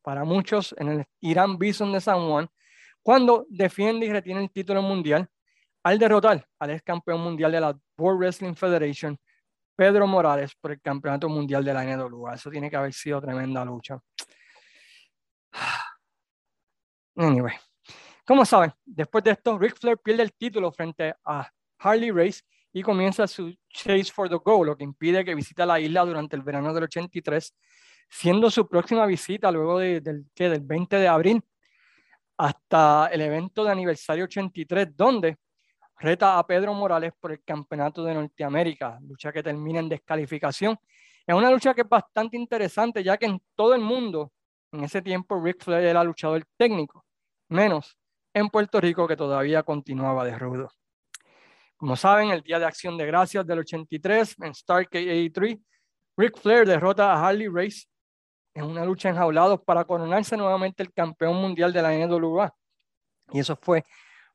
para 0.00 0.24
muchos 0.24 0.74
en 0.78 0.88
el 0.88 1.04
Irán 1.20 1.58
Bison 1.58 1.92
de 1.92 2.00
San 2.00 2.30
Juan, 2.30 2.48
cuando 3.02 3.44
defiende 3.50 4.06
y 4.06 4.10
retiene 4.10 4.40
el 4.40 4.50
título 4.50 4.80
mundial 4.80 5.28
al 5.82 5.98
derrotar 5.98 6.48
al 6.58 6.70
ex 6.70 6.80
campeón 6.80 7.20
mundial 7.20 7.52
de 7.52 7.60
la 7.60 7.78
World 7.98 8.20
Wrestling 8.20 8.54
Federation, 8.54 9.18
Pedro 9.78 10.08
Morales, 10.08 10.56
por 10.60 10.72
el 10.72 10.80
campeonato 10.80 11.28
mundial 11.28 11.64
de 11.64 11.72
la 11.72 11.84
NWA. 11.84 12.34
Eso 12.34 12.50
tiene 12.50 12.68
que 12.68 12.74
haber 12.74 12.92
sido 12.92 13.20
tremenda 13.20 13.64
lucha. 13.64 13.98
Anyway, 17.16 17.54
como 18.24 18.44
saben, 18.44 18.72
después 18.84 19.24
de 19.24 19.32
esto, 19.32 19.58
Ric 19.58 19.76
Flair 19.76 19.98
pierde 19.98 20.22
el 20.22 20.32
título 20.32 20.70
frente 20.70 21.14
a 21.24 21.50
Harley 21.80 22.12
Race 22.12 22.42
y 22.72 22.80
comienza 22.80 23.26
su 23.26 23.52
chase 23.68 24.12
for 24.12 24.28
the 24.28 24.36
goal, 24.36 24.66
lo 24.66 24.76
que 24.76 24.84
impide 24.84 25.24
que 25.24 25.34
visite 25.34 25.66
la 25.66 25.80
isla 25.80 26.04
durante 26.04 26.36
el 26.36 26.42
verano 26.42 26.72
del 26.72 26.84
83 26.84 27.52
siendo 28.08 28.50
su 28.50 28.66
próxima 28.68 29.06
visita 29.06 29.50
luego 29.50 29.78
del, 29.78 30.02
del 30.02 30.60
20 30.60 30.96
de 30.96 31.08
abril 31.08 31.42
hasta 32.36 33.08
el 33.12 33.20
evento 33.20 33.64
de 33.64 33.72
aniversario 33.72 34.24
83, 34.24 34.96
donde 34.96 35.38
reta 35.98 36.38
a 36.38 36.46
Pedro 36.46 36.74
Morales 36.74 37.12
por 37.18 37.32
el 37.32 37.42
campeonato 37.42 38.04
de 38.04 38.14
Norteamérica, 38.14 38.98
lucha 39.02 39.32
que 39.32 39.42
termina 39.42 39.80
en 39.80 39.88
descalificación. 39.88 40.78
Es 41.26 41.34
una 41.34 41.50
lucha 41.50 41.74
que 41.74 41.82
es 41.82 41.88
bastante 41.88 42.36
interesante, 42.36 43.02
ya 43.02 43.16
que 43.16 43.26
en 43.26 43.40
todo 43.54 43.74
el 43.74 43.80
mundo, 43.80 44.32
en 44.72 44.84
ese 44.84 45.02
tiempo, 45.02 45.40
Rick 45.42 45.62
Flair 45.62 45.84
era 45.84 46.04
luchador 46.04 46.44
técnico, 46.56 47.04
menos 47.48 47.98
en 48.32 48.48
Puerto 48.48 48.80
Rico, 48.80 49.06
que 49.06 49.16
todavía 49.16 49.62
continuaba 49.62 50.24
de 50.24 50.38
rudo. 50.38 50.70
Como 51.76 51.96
saben, 51.96 52.30
el 52.30 52.42
Día 52.42 52.58
de 52.58 52.66
Acción 52.66 52.96
de 52.96 53.06
Gracias 53.06 53.46
del 53.46 53.60
83, 53.60 54.36
en 54.40 54.54
Starcade 54.54 55.04
83, 55.04 55.58
Rick 56.16 56.38
Flair 56.38 56.66
derrota 56.66 57.12
a 57.12 57.28
Harley 57.28 57.48
Race 57.48 57.86
en 58.54 58.64
una 58.64 58.84
lucha 58.84 59.08
enjaulados 59.08 59.60
para 59.62 59.84
coronarse 59.84 60.36
nuevamente 60.36 60.82
el 60.82 60.92
campeón 60.92 61.36
mundial 61.36 61.72
de 61.72 61.82
la 61.82 61.92
NWA. 61.92 62.52
Y 63.32 63.40
eso 63.40 63.56
fue 63.56 63.84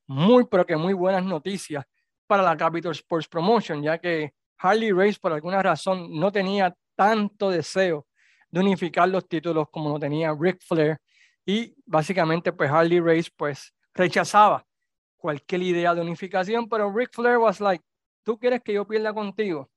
muy, 0.08 0.46
pero 0.46 0.66
que 0.66 0.76
muy 0.76 0.94
buenas 0.94 1.24
noticias 1.24 1.86
para 2.28 2.44
la 2.44 2.58
Capital 2.58 2.92
Sports 2.92 3.28
Promotion, 3.28 3.82
ya 3.82 3.98
que 3.98 4.34
Harley 4.58 4.92
Race 4.92 5.18
por 5.20 5.34
alguna 5.34 5.62
razón 5.62 6.08
no 6.20 6.32
tenía 6.32 6.76
tanto 6.96 7.50
deseo 7.50 8.08
de 8.50 8.60
unificar 8.60 9.10
los 9.10 9.28
títulos 9.28 9.68
como 9.72 9.90
lo 9.90 10.00
tenía 10.00 10.36
Ric 10.38 10.62
Flair 10.62 10.98
y 11.46 11.74
básicamente 11.86 12.54
pues 12.54 12.70
Harley 12.70 13.00
Race 13.00 13.30
pues 13.36 13.74
rechazaba 13.94 14.66
cualquier 15.18 15.64
idea 15.64 15.96
de 15.96 16.02
unificación, 16.02 16.68
pero 16.68 16.94
Ric 16.94 17.10
Flair 17.14 17.38
was 17.38 17.60
like, 17.60 17.84
¿tú 18.24 18.38
quieres 18.38 18.62
que 18.62 18.74
yo 18.74 18.86
pierda 18.86 19.14
contigo? 19.14 19.70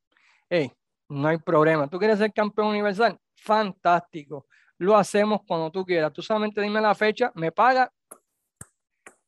Hey, 0.49 0.73
no 1.09 1.29
hay 1.29 1.39
problema. 1.39 1.89
¿Tú 1.89 1.99
quieres 1.99 2.19
ser 2.19 2.33
campeón 2.33 2.69
universal? 2.69 3.19
Fantástico. 3.37 4.47
Lo 4.79 4.97
hacemos 4.97 5.41
cuando 5.47 5.71
tú 5.71 5.85
quieras. 5.85 6.13
Tú 6.13 6.23
solamente 6.23 6.61
dime 6.61 6.81
la 6.81 6.95
fecha, 6.95 7.33
me 7.35 7.53
paga 7.53 7.91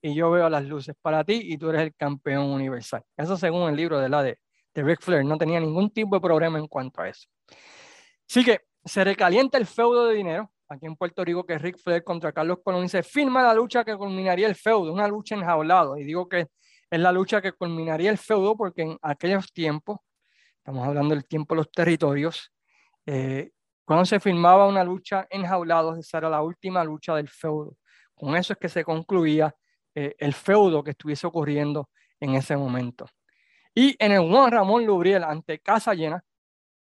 y 0.00 0.14
yo 0.14 0.30
veo 0.30 0.48
las 0.48 0.64
luces 0.64 0.94
para 1.00 1.24
ti 1.24 1.40
y 1.42 1.58
tú 1.58 1.70
eres 1.70 1.82
el 1.82 1.94
campeón 1.94 2.46
universal. 2.46 3.02
Eso 3.16 3.36
según 3.36 3.68
el 3.68 3.76
libro 3.76 3.98
de 3.98 4.08
la 4.08 4.22
de, 4.22 4.38
de 4.74 4.82
Ric 4.82 5.00
Flair, 5.02 5.24
no 5.24 5.36
tenía 5.36 5.60
ningún 5.60 5.90
tipo 5.90 6.16
de 6.16 6.20
problema 6.20 6.58
en 6.58 6.68
cuanto 6.68 7.02
a 7.02 7.08
eso. 7.08 7.28
Así 8.28 8.44
que 8.44 8.60
se 8.84 9.04
recalienta 9.04 9.58
el 9.58 9.66
feudo 9.66 10.06
de 10.06 10.14
dinero 10.14 10.52
aquí 10.68 10.86
en 10.86 10.96
Puerto 10.96 11.24
Rico 11.24 11.44
que 11.44 11.58
Ric 11.58 11.78
Flair 11.78 12.04
contra 12.04 12.32
Carlos 12.32 12.58
Colón 12.62 12.84
y 12.84 12.88
se 12.88 13.02
firma 13.02 13.42
la 13.42 13.54
lucha 13.54 13.84
que 13.84 13.96
culminaría 13.96 14.46
el 14.46 14.54
feudo, 14.54 14.92
una 14.92 15.08
lucha 15.08 15.34
enjaulado. 15.34 15.96
Y 15.96 16.04
digo 16.04 16.28
que 16.28 16.46
es 16.90 17.00
la 17.00 17.12
lucha 17.12 17.40
que 17.40 17.52
culminaría 17.52 18.10
el 18.10 18.18
feudo 18.18 18.56
porque 18.56 18.82
en 18.82 18.98
aquellos 19.02 19.52
tiempos, 19.52 19.98
estamos 20.58 20.86
hablando 20.86 21.14
del 21.14 21.26
tiempo 21.26 21.54
de 21.54 21.58
los 21.58 21.70
territorios, 21.70 22.52
eh, 23.06 23.50
cuando 23.84 24.04
se 24.04 24.20
firmaba 24.20 24.66
una 24.66 24.84
lucha 24.84 25.26
enjaulado, 25.30 25.96
esa 25.96 26.18
era 26.18 26.28
la 26.28 26.42
última 26.42 26.84
lucha 26.84 27.14
del 27.14 27.28
feudo. 27.28 27.76
Con 28.14 28.36
eso 28.36 28.52
es 28.52 28.58
que 28.58 28.68
se 28.68 28.84
concluía 28.84 29.54
eh, 30.00 30.14
el 30.20 30.32
feudo 30.32 30.84
que 30.84 30.92
estuviese 30.92 31.26
ocurriendo 31.26 31.88
en 32.20 32.36
ese 32.36 32.56
momento. 32.56 33.06
Y 33.74 33.96
en 33.98 34.12
el 34.12 34.20
Juan 34.20 34.52
Ramón 34.52 34.86
Lubriel 34.86 35.24
ante 35.24 35.58
Casa 35.58 35.92
Llena, 35.92 36.22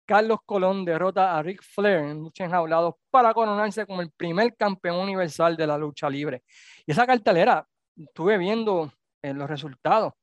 Carlos 0.07 0.38
Colón 0.46 0.83
derrota 0.83 1.37
a 1.37 1.42
Ric 1.42 1.62
Flair 1.62 1.98
en 1.98 2.20
lucha 2.20 2.46
enjaulados 2.46 2.94
para 3.11 3.35
coronarse 3.35 3.85
como 3.85 4.01
el 4.01 4.11
primer 4.12 4.57
campeón 4.57 4.96
universal 4.96 5.59
de 5.59 5.66
la 5.66 5.77
lucha 5.77 6.09
libre. 6.09 6.42
Y 6.87 6.92
esa 6.92 7.07
cartelera, 7.07 7.68
estuve 7.94 8.38
viendo 8.38 8.90
en 9.20 9.37
los 9.37 9.51
resultados. 9.51 10.14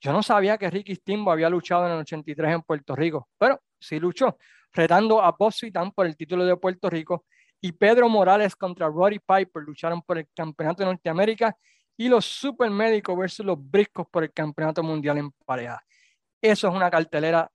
Yo 0.00 0.10
no 0.10 0.22
sabía 0.22 0.56
que 0.56 0.70
Ricky 0.70 0.94
Stimbo 0.94 1.30
había 1.30 1.50
luchado 1.50 1.84
en 1.84 1.92
el 1.92 1.98
83 1.98 2.54
en 2.54 2.62
Puerto 2.62 2.96
Rico, 2.96 3.28
pero 3.36 3.60
sí 3.78 4.00
luchó, 4.00 4.38
retando 4.72 5.22
a 5.22 5.32
Bob 5.32 5.52
Sweetan 5.52 5.92
por 5.92 6.06
el 6.06 6.16
título 6.16 6.46
de 6.46 6.56
Puerto 6.56 6.88
Rico 6.88 7.26
y 7.60 7.72
Pedro 7.72 8.08
Morales 8.08 8.56
contra 8.56 8.88
Roddy 8.88 9.18
Piper 9.18 9.62
lucharon 9.62 10.00
por 10.00 10.16
el 10.16 10.26
campeonato 10.34 10.82
de 10.82 10.86
Norteamérica 10.86 11.54
y 11.96 12.08
los 12.08 12.24
Supermédicos 12.24 13.16
versus 13.16 13.46
los 13.46 13.58
Briscos 13.58 14.06
por 14.10 14.24
el 14.24 14.32
campeonato 14.32 14.82
mundial 14.82 15.18
en 15.18 15.30
pareja. 15.44 15.82
Eso 16.40 16.68
es 16.68 16.74
una 16.74 16.90
cartelera 16.90 17.50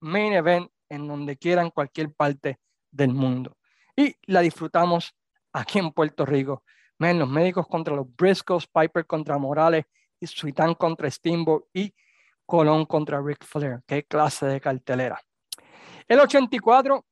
main 0.00 0.32
event 0.32 0.70
en 0.88 1.08
donde 1.08 1.36
quiera, 1.36 1.62
en 1.62 1.70
cualquier 1.70 2.12
parte 2.12 2.58
del 2.90 3.12
mundo. 3.12 3.56
Y 3.96 4.14
la 4.26 4.40
disfrutamos 4.40 5.14
aquí 5.52 5.78
en 5.78 5.92
Puerto 5.92 6.24
Rico. 6.24 6.62
Men, 6.98 7.18
los 7.18 7.28
médicos 7.28 7.66
contra 7.66 7.94
los 7.94 8.06
Briscoes, 8.14 8.66
Piper 8.66 9.06
contra 9.06 9.38
Morales, 9.38 9.84
y 10.20 10.26
Suitán 10.26 10.74
contra 10.74 11.10
Steamboat 11.10 11.64
y 11.72 11.94
Colón 12.46 12.86
contra 12.86 13.20
Ric 13.20 13.44
Flair. 13.44 13.82
Qué 13.86 14.04
clase 14.04 14.46
de 14.46 14.60
cartelera. 14.60 15.20
El 16.06 16.20
84 16.20 17.04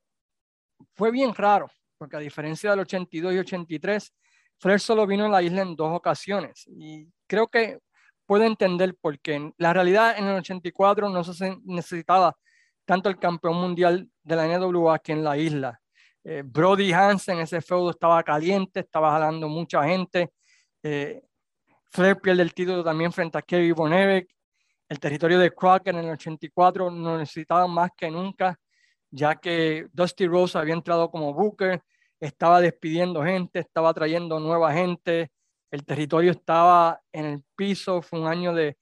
fue 0.94 1.11
bien 1.11 1.35
raro, 1.35 1.70
porque 1.98 2.16
a 2.16 2.20
diferencia 2.20 2.70
del 2.70 2.81
82 2.81 3.35
y 3.35 3.38
83, 3.38 4.14
Flair 4.62 4.79
solo 4.79 5.09
vino 5.09 5.25
a 5.27 5.29
la 5.29 5.42
isla 5.42 5.62
en 5.62 5.75
dos 5.75 5.90
ocasiones. 5.92 6.68
Y 6.68 7.09
creo 7.27 7.48
que 7.48 7.81
puedo 8.27 8.44
entender 8.44 8.94
por 8.94 9.18
qué. 9.18 9.53
La 9.59 9.72
realidad 9.72 10.16
en 10.16 10.27
el 10.27 10.37
84 10.37 11.09
no 11.09 11.25
se 11.25 11.59
necesitaba 11.64 12.37
tanto 12.85 13.09
el 13.09 13.18
campeón 13.18 13.57
mundial 13.57 14.09
de 14.22 14.37
la 14.37 14.46
NWA 14.46 15.01
que 15.01 15.12
en 15.12 15.25
la 15.25 15.37
isla. 15.37 15.81
Eh, 16.22 16.44
Brody 16.44 16.92
Hansen, 16.92 17.40
ese 17.40 17.61
feudo 17.61 17.90
estaba 17.90 18.22
caliente, 18.22 18.81
estaba 18.81 19.11
jalando 19.11 19.48
mucha 19.48 19.83
gente. 19.83 20.31
Eh, 20.81 21.20
Flair 21.90 22.18
pierde 22.18 22.42
el 22.42 22.55
título 22.55 22.85
también 22.85 23.11
frente 23.11 23.38
a 23.38 23.42
Kerry 23.42 23.72
Von 23.72 23.92
El 23.92 24.27
territorio 25.01 25.40
de 25.40 25.51
Crockett 25.51 25.96
en 25.96 26.05
el 26.05 26.11
84 26.12 26.88
no 26.88 27.18
necesitaba 27.18 27.66
más 27.66 27.90
que 27.96 28.09
nunca, 28.12 28.57
ya 29.11 29.35
que 29.35 29.88
Dusty 29.92 30.29
Rose 30.29 30.57
había 30.57 30.75
entrado 30.75 31.11
como 31.11 31.35
Booker, 31.35 31.83
estaba 32.26 32.61
despidiendo 32.61 33.24
gente, 33.24 33.58
estaba 33.58 33.92
trayendo 33.92 34.38
nueva 34.38 34.72
gente, 34.72 35.32
el 35.72 35.85
territorio 35.85 36.30
estaba 36.30 37.00
en 37.12 37.24
el 37.24 37.44
piso, 37.56 38.00
fue 38.00 38.20
un 38.20 38.28
año 38.28 38.54
de 38.54 38.78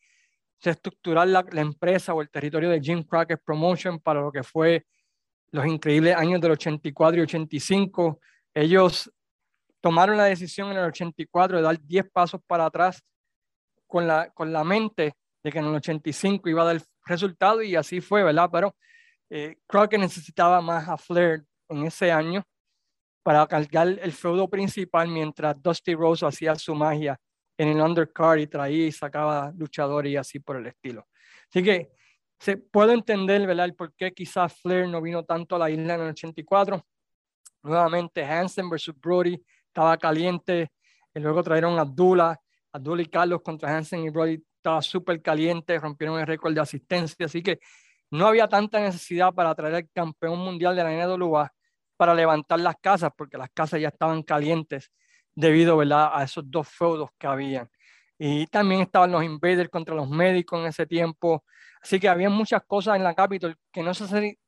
reestructurar 0.60 1.26
la, 1.26 1.44
la, 1.50 1.60
empresa 1.62 2.12
o 2.12 2.20
el 2.20 2.28
territorio 2.28 2.68
de 2.68 2.80
Jim 2.80 3.02
Crockett 3.02 3.40
Promotion 3.42 3.98
para 3.98 4.20
lo 4.20 4.30
que 4.30 4.42
fue 4.42 4.84
los 5.52 5.66
increíbles 5.66 6.14
años 6.16 6.40
del 6.40 6.50
84 6.52 7.18
y 7.18 7.22
85. 7.22 8.20
Ellos 8.52 9.10
tomaron 9.80 10.18
la 10.18 10.24
decisión 10.24 10.70
en 10.70 10.76
el 10.76 10.84
84 10.84 11.56
de 11.56 11.62
dar 11.62 11.80
10 11.80 12.10
pasos 12.10 12.42
para 12.46 12.66
atrás 12.66 13.02
con 13.86 14.06
la, 14.06 14.30
con 14.30 14.52
la 14.52 14.64
mente 14.64 15.14
de 15.42 15.50
que 15.50 15.58
en 15.60 15.64
el 15.64 15.74
85 15.76 16.46
iba 16.50 16.62
a 16.62 16.74
dar 16.74 16.82
resultado 17.06 17.62
y 17.62 17.74
así 17.74 18.02
fue, 18.02 18.22
¿verdad? 18.22 18.50
Pero 18.52 18.76
eh, 19.30 19.56
que 19.88 19.98
necesitaba 19.98 20.60
más 20.60 20.86
a 20.86 20.98
Flair 20.98 21.42
en 21.70 21.86
ese 21.86 22.12
año 22.12 22.44
para 23.22 23.46
cargar 23.46 23.88
el 23.88 24.12
feudo 24.12 24.48
principal 24.48 25.08
mientras 25.08 25.60
Dusty 25.62 25.94
Rose 25.94 26.26
hacía 26.26 26.54
su 26.54 26.74
magia 26.74 27.18
en 27.58 27.68
el 27.68 27.80
undercard 27.80 28.38
y 28.38 28.46
traía 28.46 28.86
y 28.86 28.92
sacaba 28.92 29.52
luchadores 29.56 30.12
y 30.12 30.16
así 30.16 30.38
por 30.40 30.56
el 30.56 30.66
estilo. 30.66 31.06
Así 31.48 31.62
que 31.62 31.90
se 32.38 32.56
puede 32.56 32.94
entender, 32.94 33.46
¿verdad? 33.46 33.66
El 33.66 33.74
por 33.74 33.92
qué 33.94 34.12
quizás 34.12 34.58
Flair 34.60 34.88
no 34.88 35.02
vino 35.02 35.24
tanto 35.24 35.56
a 35.56 35.58
la 35.58 35.70
isla 35.70 35.94
en 35.94 36.00
el 36.00 36.08
84. 36.08 36.82
Nuevamente 37.62 38.24
Hansen 38.24 38.70
versus 38.70 38.94
Brody 38.98 39.38
estaba 39.66 39.98
caliente. 39.98 40.72
Y 41.14 41.20
luego 41.20 41.42
trajeron 41.42 41.78
a 41.78 41.82
Abdullah, 41.82 42.36
Abdullah 42.72 43.02
y 43.02 43.06
Carlos 43.06 43.42
contra 43.42 43.76
Hansen 43.76 44.04
y 44.04 44.10
Brody 44.10 44.42
estaba 44.56 44.80
súper 44.80 45.20
caliente, 45.20 45.78
rompieron 45.78 46.18
el 46.20 46.26
récord 46.26 46.54
de 46.54 46.60
asistencia, 46.60 47.26
así 47.26 47.42
que 47.42 47.58
no 48.10 48.26
había 48.26 48.46
tanta 48.46 48.78
necesidad 48.78 49.32
para 49.32 49.54
traer 49.54 49.74
al 49.74 49.88
campeón 49.90 50.38
mundial 50.38 50.76
de 50.76 50.84
la 50.84 51.06
NWA 51.06 51.50
para 52.00 52.14
levantar 52.14 52.58
las 52.60 52.76
casas, 52.80 53.12
porque 53.14 53.36
las 53.36 53.50
casas 53.50 53.78
ya 53.78 53.88
estaban 53.88 54.22
calientes 54.22 54.90
debido 55.34 55.76
¿verdad? 55.76 56.10
a 56.14 56.24
esos 56.24 56.50
dos 56.50 56.66
feudos 56.66 57.10
que 57.18 57.26
habían. 57.26 57.68
Y 58.18 58.46
también 58.46 58.80
estaban 58.80 59.12
los 59.12 59.22
invaders 59.22 59.68
contra 59.68 59.94
los 59.94 60.08
médicos 60.08 60.60
en 60.60 60.68
ese 60.68 60.86
tiempo. 60.86 61.44
Así 61.82 62.00
que 62.00 62.08
había 62.08 62.30
muchas 62.30 62.62
cosas 62.66 62.96
en 62.96 63.04
la 63.04 63.14
Capitol 63.14 63.54
que 63.70 63.82
no 63.82 63.92
se, 63.92 64.38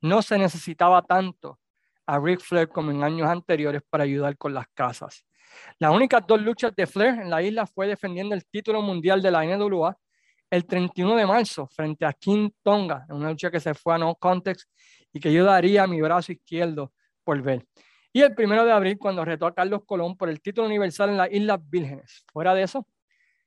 no 0.00 0.20
se 0.20 0.36
necesitaba 0.36 1.00
tanto 1.02 1.60
a 2.06 2.18
Ric 2.18 2.40
Flair 2.40 2.68
como 2.68 2.90
en 2.90 3.04
años 3.04 3.28
anteriores 3.28 3.82
para 3.88 4.02
ayudar 4.02 4.36
con 4.36 4.52
las 4.52 4.66
casas. 4.74 5.24
Las 5.78 5.94
únicas 5.94 6.26
dos 6.26 6.42
luchas 6.42 6.74
de 6.74 6.88
Flair 6.88 7.20
en 7.20 7.30
la 7.30 7.40
isla 7.40 7.68
fue 7.68 7.86
defendiendo 7.86 8.34
el 8.34 8.44
título 8.46 8.82
mundial 8.82 9.22
de 9.22 9.30
la 9.30 9.44
NWA 9.44 9.96
el 10.50 10.66
31 10.66 11.14
de 11.14 11.24
marzo 11.24 11.68
frente 11.68 12.04
a 12.04 12.12
King 12.12 12.50
Tonga, 12.64 13.06
en 13.08 13.14
una 13.14 13.30
lucha 13.30 13.48
que 13.48 13.60
se 13.60 13.74
fue 13.74 13.94
a 13.94 13.98
no 13.98 14.16
context 14.16 14.68
y 15.12 15.20
que 15.20 15.32
yo 15.32 15.44
daría 15.44 15.86
mi 15.86 16.00
brazo 16.00 16.32
izquierdo 16.32 16.92
por 17.24 17.40
ver. 17.42 17.66
Y 18.12 18.20
el 18.22 18.34
primero 18.34 18.64
de 18.64 18.72
abril 18.72 18.98
cuando 18.98 19.24
retó 19.24 19.46
a 19.46 19.54
Carlos 19.54 19.82
Colón 19.86 20.16
por 20.16 20.28
el 20.28 20.40
título 20.40 20.66
universal 20.66 21.10
en 21.10 21.16
las 21.16 21.32
Islas 21.32 21.60
Vírgenes. 21.68 22.24
Fuera 22.32 22.54
de 22.54 22.62
eso, 22.62 22.86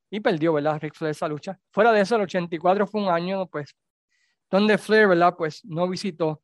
y 0.09 0.19
perdió, 0.19 0.53
¿verdad? 0.53 0.79
Ric 0.81 0.93
Flair 0.93 1.11
esa 1.11 1.27
lucha. 1.27 1.59
Fuera 1.71 1.91
de 1.91 2.01
eso, 2.01 2.15
el 2.15 2.21
84 2.21 2.87
fue 2.87 3.01
un 3.01 3.09
año, 3.09 3.47
pues, 3.47 3.75
donde 4.49 4.77
Flair, 4.77 5.07
¿verdad? 5.07 5.35
Pues 5.37 5.63
no 5.65 5.87
visitó 5.89 6.41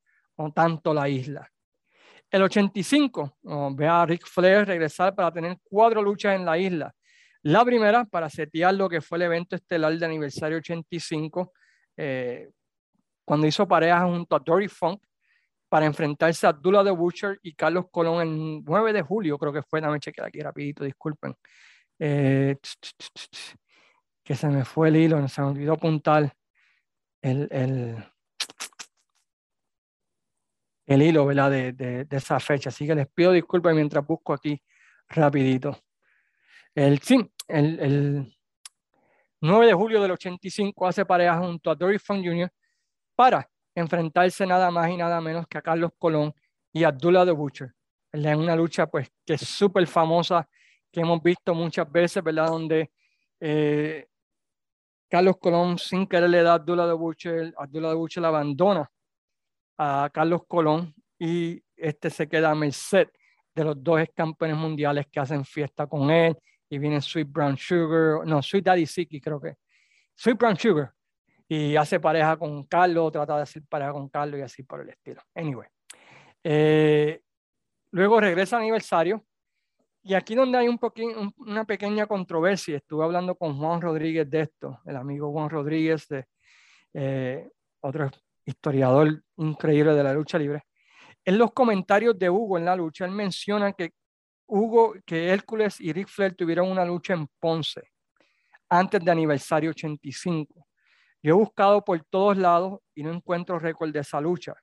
tanto 0.53 0.93
la 0.93 1.07
isla. 1.07 1.47
El 2.29 2.43
85, 2.43 3.37
ve 3.75 3.87
a 3.87 4.05
Ric 4.05 4.25
Flair 4.25 4.65
regresar 4.65 5.13
para 5.13 5.31
tener 5.31 5.57
cuatro 5.63 6.01
luchas 6.01 6.35
en 6.35 6.45
la 6.45 6.57
isla. 6.57 6.93
La 7.43 7.65
primera 7.65 8.05
para 8.05 8.29
setear 8.29 8.73
lo 8.73 8.89
que 8.89 9.01
fue 9.01 9.17
el 9.17 9.23
evento 9.23 9.55
estelar 9.55 9.97
de 9.97 10.05
aniversario 10.05 10.57
85, 10.57 11.51
eh, 11.97 12.49
cuando 13.25 13.47
hizo 13.47 13.67
pareja 13.67 14.05
junto 14.05 14.35
a 14.35 14.39
Dory 14.39 14.67
Funk 14.67 15.01
para 15.71 15.85
enfrentarse 15.85 16.45
a 16.45 16.51
Dula 16.51 16.83
de 16.83 16.91
Butcher 16.91 17.39
y 17.43 17.53
Carlos 17.53 17.85
Colón 17.89 18.21
el 18.21 18.61
9 18.65 18.91
de 18.91 19.01
julio, 19.03 19.37
creo 19.37 19.53
que 19.53 19.63
fue, 19.63 19.79
dame 19.79 20.01
chequear 20.01 20.27
aquí 20.27 20.41
rapidito, 20.41 20.83
disculpen. 20.83 21.33
Eh, 21.97 22.57
que 24.21 24.35
se 24.35 24.49
me 24.49 24.65
fue 24.65 24.89
el 24.89 24.97
hilo, 24.97 25.25
se 25.29 25.41
me 25.41 25.47
olvidó 25.47 25.71
apuntar 25.71 26.35
el, 27.21 27.47
el 27.51 28.03
el 30.87 31.01
hilo 31.01 31.25
¿verdad? 31.25 31.49
De, 31.49 31.71
de, 31.71 32.03
de, 32.03 32.17
esa 32.17 32.37
fecha. 32.41 32.67
Así 32.67 32.85
que 32.85 32.93
les 32.93 33.07
pido 33.07 33.31
disculpas 33.31 33.73
mientras 33.73 34.05
busco 34.05 34.33
aquí 34.33 34.61
rapidito. 35.07 35.79
El, 36.75 36.99
sí, 36.99 37.31
el, 37.47 37.79
el 37.79 38.37
9 39.39 39.67
de 39.67 39.73
julio 39.73 40.01
del 40.01 40.11
85 40.11 40.85
hace 40.85 41.05
pareja 41.05 41.37
junto 41.37 41.71
a 41.71 41.75
Dory 41.75 41.97
Funk 41.97 42.25
Jr. 42.25 42.51
para 43.15 43.49
enfrentarse 43.75 44.45
nada 44.45 44.69
más 44.71 44.89
y 44.89 44.97
nada 44.97 45.21
menos 45.21 45.47
que 45.47 45.57
a 45.57 45.61
Carlos 45.61 45.91
Colón 45.97 46.33
y 46.73 46.83
Abdullah 46.83 47.25
the 47.25 47.31
Butcher. 47.31 47.73
En 48.11 48.39
una 48.39 48.55
lucha 48.55 48.87
pues 48.87 49.09
que 49.25 49.35
es 49.35 49.41
súper 49.41 49.87
famosa, 49.87 50.47
que 50.91 50.99
hemos 50.99 51.21
visto 51.23 51.55
muchas 51.55 51.89
veces, 51.89 52.23
¿verdad? 52.23 52.47
Donde 52.47 52.91
eh, 53.39 54.07
Carlos 55.09 55.37
Colón 55.39 55.77
sin 55.77 56.05
querer 56.07 56.29
le 56.29 56.43
da 56.43 56.51
a 56.51 56.55
Abdullah 56.55 56.87
the 56.87 56.93
Butcher, 56.93 57.53
Abdullah 57.57 57.89
the 57.89 57.95
Butcher 57.95 58.25
abandona 58.25 58.91
a 59.77 60.09
Carlos 60.13 60.41
Colón 60.47 60.93
y 61.17 61.61
este 61.75 62.09
se 62.09 62.27
queda 62.27 62.51
a 62.51 62.55
merced 62.55 63.07
de 63.53 63.63
los 63.63 63.81
dos 63.81 64.01
campeones 64.15 64.57
mundiales 64.57 65.07
que 65.11 65.19
hacen 65.19 65.43
fiesta 65.43 65.87
con 65.87 66.09
él 66.09 66.37
y 66.69 66.77
viene 66.77 67.01
Sweet 67.01 67.27
Brown 67.29 67.57
Sugar, 67.57 68.25
no, 68.25 68.41
Sweet 68.41 68.65
Daddy 68.65 68.85
Siki 68.85 69.19
creo 69.19 69.39
que, 69.39 69.55
Sweet 70.15 70.37
Brown 70.37 70.57
Sugar 70.57 70.93
y 71.53 71.75
hace 71.75 71.99
pareja 71.99 72.37
con 72.37 72.63
Carlos, 72.63 73.11
trata 73.11 73.35
de 73.35 73.41
hacer 73.41 73.63
pareja 73.67 73.91
con 73.91 74.07
Carlos 74.07 74.39
y 74.39 74.43
así 74.43 74.63
por 74.63 74.79
el 74.79 74.87
estilo. 74.87 75.21
Anyway, 75.35 75.67
eh, 76.45 77.21
luego 77.91 78.21
regresa 78.21 78.55
aniversario 78.55 79.25
y 80.01 80.13
aquí 80.13 80.33
donde 80.33 80.59
hay 80.59 80.69
un 80.69 80.79
una 81.39 81.65
pequeña 81.65 82.05
controversia, 82.05 82.77
estuve 82.77 83.03
hablando 83.03 83.35
con 83.35 83.57
Juan 83.57 83.81
Rodríguez 83.81 84.29
de 84.29 84.39
esto, 84.43 84.79
el 84.85 84.95
amigo 84.95 85.29
Juan 85.33 85.49
Rodríguez, 85.49 86.07
de, 86.07 86.25
eh, 86.93 87.49
otro 87.81 88.09
historiador 88.45 89.21
increíble 89.35 89.93
de 89.93 90.03
la 90.03 90.13
lucha 90.13 90.39
libre. 90.39 90.63
En 91.25 91.37
los 91.37 91.51
comentarios 91.51 92.17
de 92.17 92.29
Hugo 92.29 92.59
en 92.59 92.63
la 92.63 92.77
lucha, 92.77 93.03
él 93.03 93.11
menciona 93.11 93.73
que 93.73 93.91
Hugo, 94.47 94.93
que 95.05 95.27
Hércules 95.27 95.81
y 95.81 95.91
Ric 95.91 96.07
Flair 96.07 96.33
tuvieron 96.33 96.71
una 96.71 96.85
lucha 96.85 97.13
en 97.13 97.27
Ponce 97.41 97.81
antes 98.69 99.03
de 99.03 99.11
aniversario 99.11 99.71
85. 99.71 100.70
Yo 101.23 101.35
he 101.35 101.37
buscado 101.37 101.83
por 101.83 102.03
todos 102.03 102.37
lados 102.37 102.79
y 102.95 103.03
no 103.03 103.11
encuentro 103.11 103.59
récord 103.59 103.91
de 103.91 103.99
esa 103.99 104.19
lucha. 104.19 104.55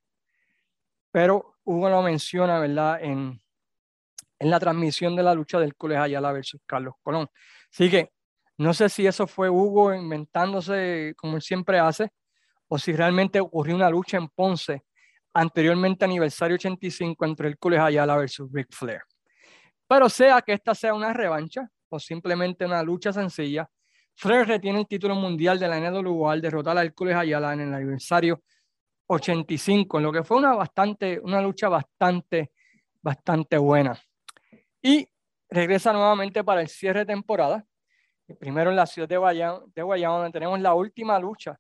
Pero 1.11 1.57
Hugo 1.65 1.89
lo 1.89 2.03
menciona, 2.03 2.59
¿verdad? 2.59 3.03
En, 3.03 3.41
en 4.39 4.51
la 4.51 4.61
transmisión 4.61 5.17
de 5.17 5.23
la 5.23 5.35
lucha 5.35 5.59
del 5.59 5.69
Hércules 5.69 5.99
Ayala 5.99 6.33
versus 6.33 6.61
Carlos 6.67 6.95
Colón. 7.03 7.29
Así 7.73 7.91
que 7.91 8.13
no 8.57 8.75
sé 8.75 8.89
si 8.89 9.07
eso 9.07 9.27
fue 9.27 9.49
Hugo 9.49 9.95
inventándose 9.95 11.15
como 11.17 11.37
él 11.37 11.43
siempre 11.43 11.79
hace, 11.79 12.11
o 12.69 12.79
si 12.79 12.93
realmente 12.93 13.41
ocurrió 13.41 13.77
una 13.77 13.89
lucha 13.89 14.17
en 14.19 14.29
Ponce 14.29 14.85
anteriormente 15.33 16.05
aniversario 16.05 16.57
85 16.57 17.25
entre 17.25 17.49
Hércules 17.49 17.81
Ayala 17.81 18.17
versus 18.17 18.51
Ric 18.53 18.69
Flair. 18.73 19.03
Pero 19.87 20.09
sea 20.09 20.43
que 20.43 20.53
esta 20.53 20.75
sea 20.75 20.93
una 20.93 21.13
revancha 21.13 21.71
o 21.89 21.99
simplemente 21.99 22.67
una 22.67 22.83
lucha 22.83 23.13
sencilla, 23.13 23.69
Flair 24.21 24.49
retiene 24.49 24.81
el 24.81 24.89
título 24.89 25.15
mundial 25.15 25.61
de 25.61 25.69
la 25.69 25.79
NWA 25.79 26.33
al 26.33 26.41
derrotar 26.41 26.77
a 26.77 26.83
Hércules 26.83 27.15
Ayala 27.15 27.53
en 27.53 27.61
el 27.61 27.73
aniversario 27.73 28.43
85, 29.07 29.99
en 29.99 30.03
lo 30.03 30.11
que 30.11 30.25
fue 30.25 30.39
una, 30.39 30.57
bastante, 30.57 31.21
una 31.21 31.41
lucha 31.41 31.69
bastante, 31.69 32.51
bastante 33.01 33.57
buena. 33.59 33.97
Y 34.83 35.09
regresa 35.49 35.93
nuevamente 35.93 36.43
para 36.43 36.63
el 36.63 36.67
cierre 36.67 37.01
de 37.01 37.07
temporada, 37.07 37.65
primero 38.41 38.71
en 38.71 38.77
la 38.77 38.87
ciudad 38.87 39.09
de 39.09 39.19
Guayama, 39.19 39.63
de 39.73 39.83
Guayama 39.83 40.17
donde 40.17 40.33
tenemos 40.33 40.59
la 40.59 40.75
última 40.75 41.17
lucha 41.21 41.57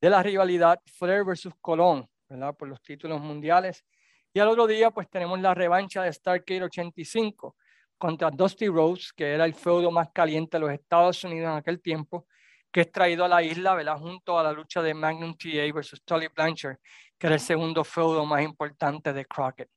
de 0.00 0.08
la 0.08 0.22
rivalidad 0.22 0.78
Flair 0.86 1.24
versus 1.24 1.52
Colón, 1.60 2.08
¿verdad? 2.28 2.54
Por 2.56 2.68
los 2.68 2.80
títulos 2.80 3.20
mundiales. 3.20 3.84
Y 4.32 4.38
al 4.38 4.46
otro 4.46 4.68
día, 4.68 4.92
pues 4.92 5.10
tenemos 5.10 5.40
la 5.40 5.52
revancha 5.52 6.04
de 6.04 6.12
Starcade 6.12 6.62
85 6.62 7.56
contra 7.98 8.30
Dusty 8.30 8.68
Rhodes, 8.68 9.12
que 9.12 9.32
era 9.32 9.44
el 9.44 9.54
feudo 9.54 9.90
más 9.90 10.10
caliente 10.12 10.56
de 10.56 10.60
los 10.60 10.72
Estados 10.72 11.22
Unidos 11.24 11.50
en 11.50 11.56
aquel 11.58 11.82
tiempo, 11.82 12.26
que 12.70 12.82
es 12.82 12.92
traído 12.92 13.24
a 13.24 13.28
la 13.28 13.42
isla, 13.42 13.74
¿verdad? 13.74 13.98
Junto 13.98 14.38
a 14.38 14.42
la 14.42 14.52
lucha 14.52 14.82
de 14.82 14.94
Magnum 14.94 15.36
TA 15.36 15.72
versus 15.74 16.02
Tully 16.04 16.28
Blanchard, 16.28 16.78
que 17.18 17.26
era 17.26 17.34
el 17.34 17.40
segundo 17.40 17.84
feudo 17.84 18.24
más 18.24 18.42
importante 18.42 19.12
de 19.12 19.24
Crockett. 19.26 19.68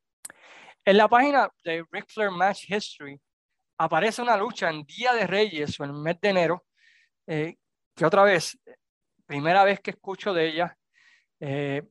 En 0.86 0.98
la 0.98 1.08
página 1.08 1.50
de 1.64 1.86
Ric 1.92 2.06
Flair 2.08 2.32
Match 2.32 2.70
History 2.70 3.20
aparece 3.78 4.22
una 4.22 4.38
lucha 4.38 4.70
en 4.70 4.84
Día 4.84 5.14
de 5.14 5.28
Reyes 5.28 5.80
o 5.80 5.84
en 5.84 5.92
el 5.92 5.98
mes 5.98 6.20
de 6.22 6.30
enero, 6.30 6.66
eh, 7.28 7.56
que 7.96 8.06
otra 8.06 8.24
vez, 8.24 8.58
primera 9.26 9.64
vez 9.64 9.80
que 9.80 9.92
escucho 9.92 10.34
de 10.34 10.48
ella, 10.48 10.78
eh, 11.40 11.82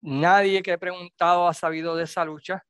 nadie 0.00 0.62
que 0.62 0.72
he 0.72 0.78
preguntado 0.78 1.46
ha 1.46 1.54
sabido 1.54 1.94
de 1.94 2.04
esa 2.04 2.24
lucha, 2.24 2.64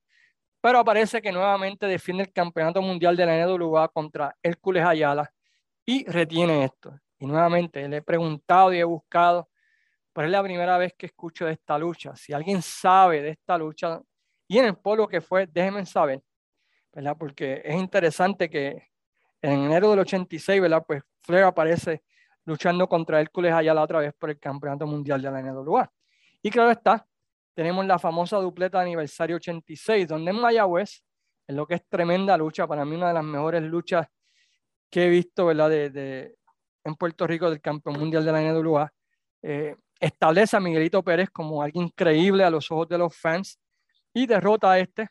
pero 0.63 0.79
aparece 0.79 1.21
que 1.21 1.33
nuevamente 1.33 1.87
defiende 1.87 2.23
el 2.23 2.33
campeonato 2.33 2.81
mundial 2.81 3.17
de 3.17 3.27
la 3.27 3.47
NWA 3.47 3.89
contra 3.89 4.37
Hércules 4.41 4.85
Ayala 4.85 5.35
y 5.85 6.05
retiene 6.05 6.65
esto. 6.65 6.97
Y 7.19 7.27
nuevamente 7.27 7.89
le 7.89 7.97
he 7.97 8.03
preguntado 8.03 8.73
y 8.73 8.79
he 8.79 8.85
buscado, 8.85 9.51
pero 10.13 10.27
es 10.29 10.33
la 10.33 10.43
primera 10.43 10.79
vez 10.79 10.95
que 10.97 11.07
escucho 11.07 11.47
de 11.47 11.53
esta 11.55 11.77
lucha. 11.77 12.15
Si 12.15 12.33
alguien 12.33 12.63
sabe 12.63 13.23
de 13.23 13.31
esta 13.31 13.59
lucha, 13.59 14.01
y 14.47 14.59
en 14.59 14.67
el 14.67 14.77
polo 14.77 15.09
que 15.09 15.21
fue, 15.21 15.49
déjenme 15.49 15.85
saber, 15.85 16.23
¿verdad? 16.93 17.17
Porque 17.19 17.61
es 17.65 17.75
interesante 17.75 18.49
que 18.49 18.91
en 19.41 19.65
enero 19.65 19.91
del 19.91 19.99
86, 19.99 20.61
¿verdad? 20.61 20.85
Pues 20.87 21.03
Flair 21.23 21.43
aparece 21.43 22.05
luchando 22.45 22.89
contra 22.89 23.21
Hércules 23.21 23.53
Ayala 23.53 23.83
otra 23.83 23.99
vez 23.99 24.15
por 24.15 24.31
el 24.31 24.39
Campeonato 24.39 24.87
Mundial 24.87 25.21
de 25.21 25.31
la 25.31 25.43
NWA. 25.43 25.91
Y 26.41 26.51
claro 26.51 26.71
está, 26.71 27.05
tenemos 27.55 27.87
la 27.87 27.99
famosa 27.99 28.39
dupleta 28.39 28.79
de 28.79 28.85
aniversario 28.85 29.37
86, 29.37 30.09
donde 30.09 30.31
en 30.31 30.41
Mayagüez, 30.41 31.03
en 31.47 31.57
lo 31.57 31.67
que 31.67 31.75
es 31.75 31.89
tremenda 31.89 32.37
lucha, 32.37 32.67
para 32.67 32.85
mí 32.85 32.97
una 32.97 33.09
de 33.09 33.15
las 33.15 33.25
mejores 33.25 33.63
luchas 33.63 34.07
que 34.91 35.07
he 35.07 35.09
visto, 35.09 35.47
¿verdad? 35.47 35.71
De, 35.71 36.37
en 36.85 36.95
Puerto 36.95 37.27
Rico 37.27 37.51
del 37.51 37.61
campeón 37.61 37.99
mundial 37.99 38.25
de 38.25 38.33
la 38.33 38.41
NWA, 38.43 38.93
eh, 39.43 39.77
establece 40.01 40.57
a 40.57 40.61
Miguelito 40.61 41.03
Pérez 41.03 41.31
como 41.31 41.63
alguien 41.63 41.85
increíble 41.85 42.45
a 42.45 42.51
los 42.51 42.71
ojos 42.71 42.89
de 42.89 42.99
los 42.99 43.17
fans, 43.17 43.59
y 44.15 44.27
derrota 44.27 44.73
a 44.73 44.79
este 44.79 45.09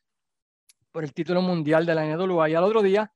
por 0.92 1.04
el 1.04 1.14
título 1.14 1.42
mundial 1.42 1.86
de 1.86 1.96
la 1.96 2.06
NWA. 2.06 2.50
Y 2.50 2.56
al 2.56 2.64
otro 2.64 2.82
día 2.82 3.12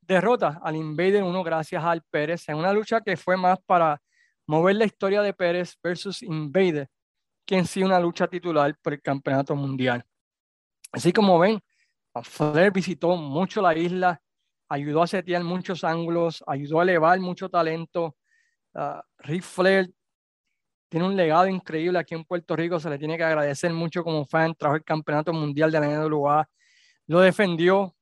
derrota 0.00 0.60
al 0.62 0.76
Invader 0.76 1.22
1 1.22 1.42
gracias 1.42 1.84
al 1.84 2.02
Pérez 2.02 2.48
en 2.48 2.56
una 2.56 2.72
lucha 2.72 3.00
que 3.00 3.16
fue 3.16 3.36
más 3.36 3.58
para 3.66 4.00
mover 4.46 4.76
la 4.76 4.84
historia 4.84 5.22
de 5.22 5.34
Pérez 5.34 5.76
versus 5.82 6.22
Invader 6.22 6.88
que 7.46 7.56
en 7.56 7.66
sí 7.66 7.82
una 7.82 8.00
lucha 8.00 8.26
titular 8.26 8.76
por 8.82 8.92
el 8.92 9.00
campeonato 9.00 9.54
mundial. 9.54 10.04
Así 10.92 11.12
como 11.12 11.38
ven, 11.38 11.62
Flair 12.22 12.72
visitó 12.72 13.16
mucho 13.16 13.62
la 13.62 13.76
isla, 13.76 14.20
ayudó 14.68 15.02
a 15.02 15.06
setear 15.06 15.44
muchos 15.44 15.84
ángulos, 15.84 16.42
ayudó 16.46 16.80
a 16.80 16.82
elevar 16.82 17.20
mucho 17.20 17.48
talento. 17.48 18.16
Uh, 18.74 19.00
Ric 19.18 19.42
Flair 19.42 19.90
tiene 20.88 21.06
un 21.06 21.16
legado 21.16 21.46
increíble 21.46 21.98
aquí 21.98 22.14
en 22.14 22.24
Puerto 22.24 22.56
Rico, 22.56 22.80
se 22.80 22.90
le 22.90 22.98
tiene 22.98 23.16
que 23.16 23.24
agradecer 23.24 23.72
mucho 23.72 24.04
como 24.04 24.24
fan, 24.24 24.54
trajo 24.54 24.76
el 24.76 24.84
campeonato 24.84 25.32
mundial 25.32 25.70
de 25.70 25.80
la 25.80 25.88
NWA, 25.88 26.48
lo 27.06 27.20
defendió 27.20 27.94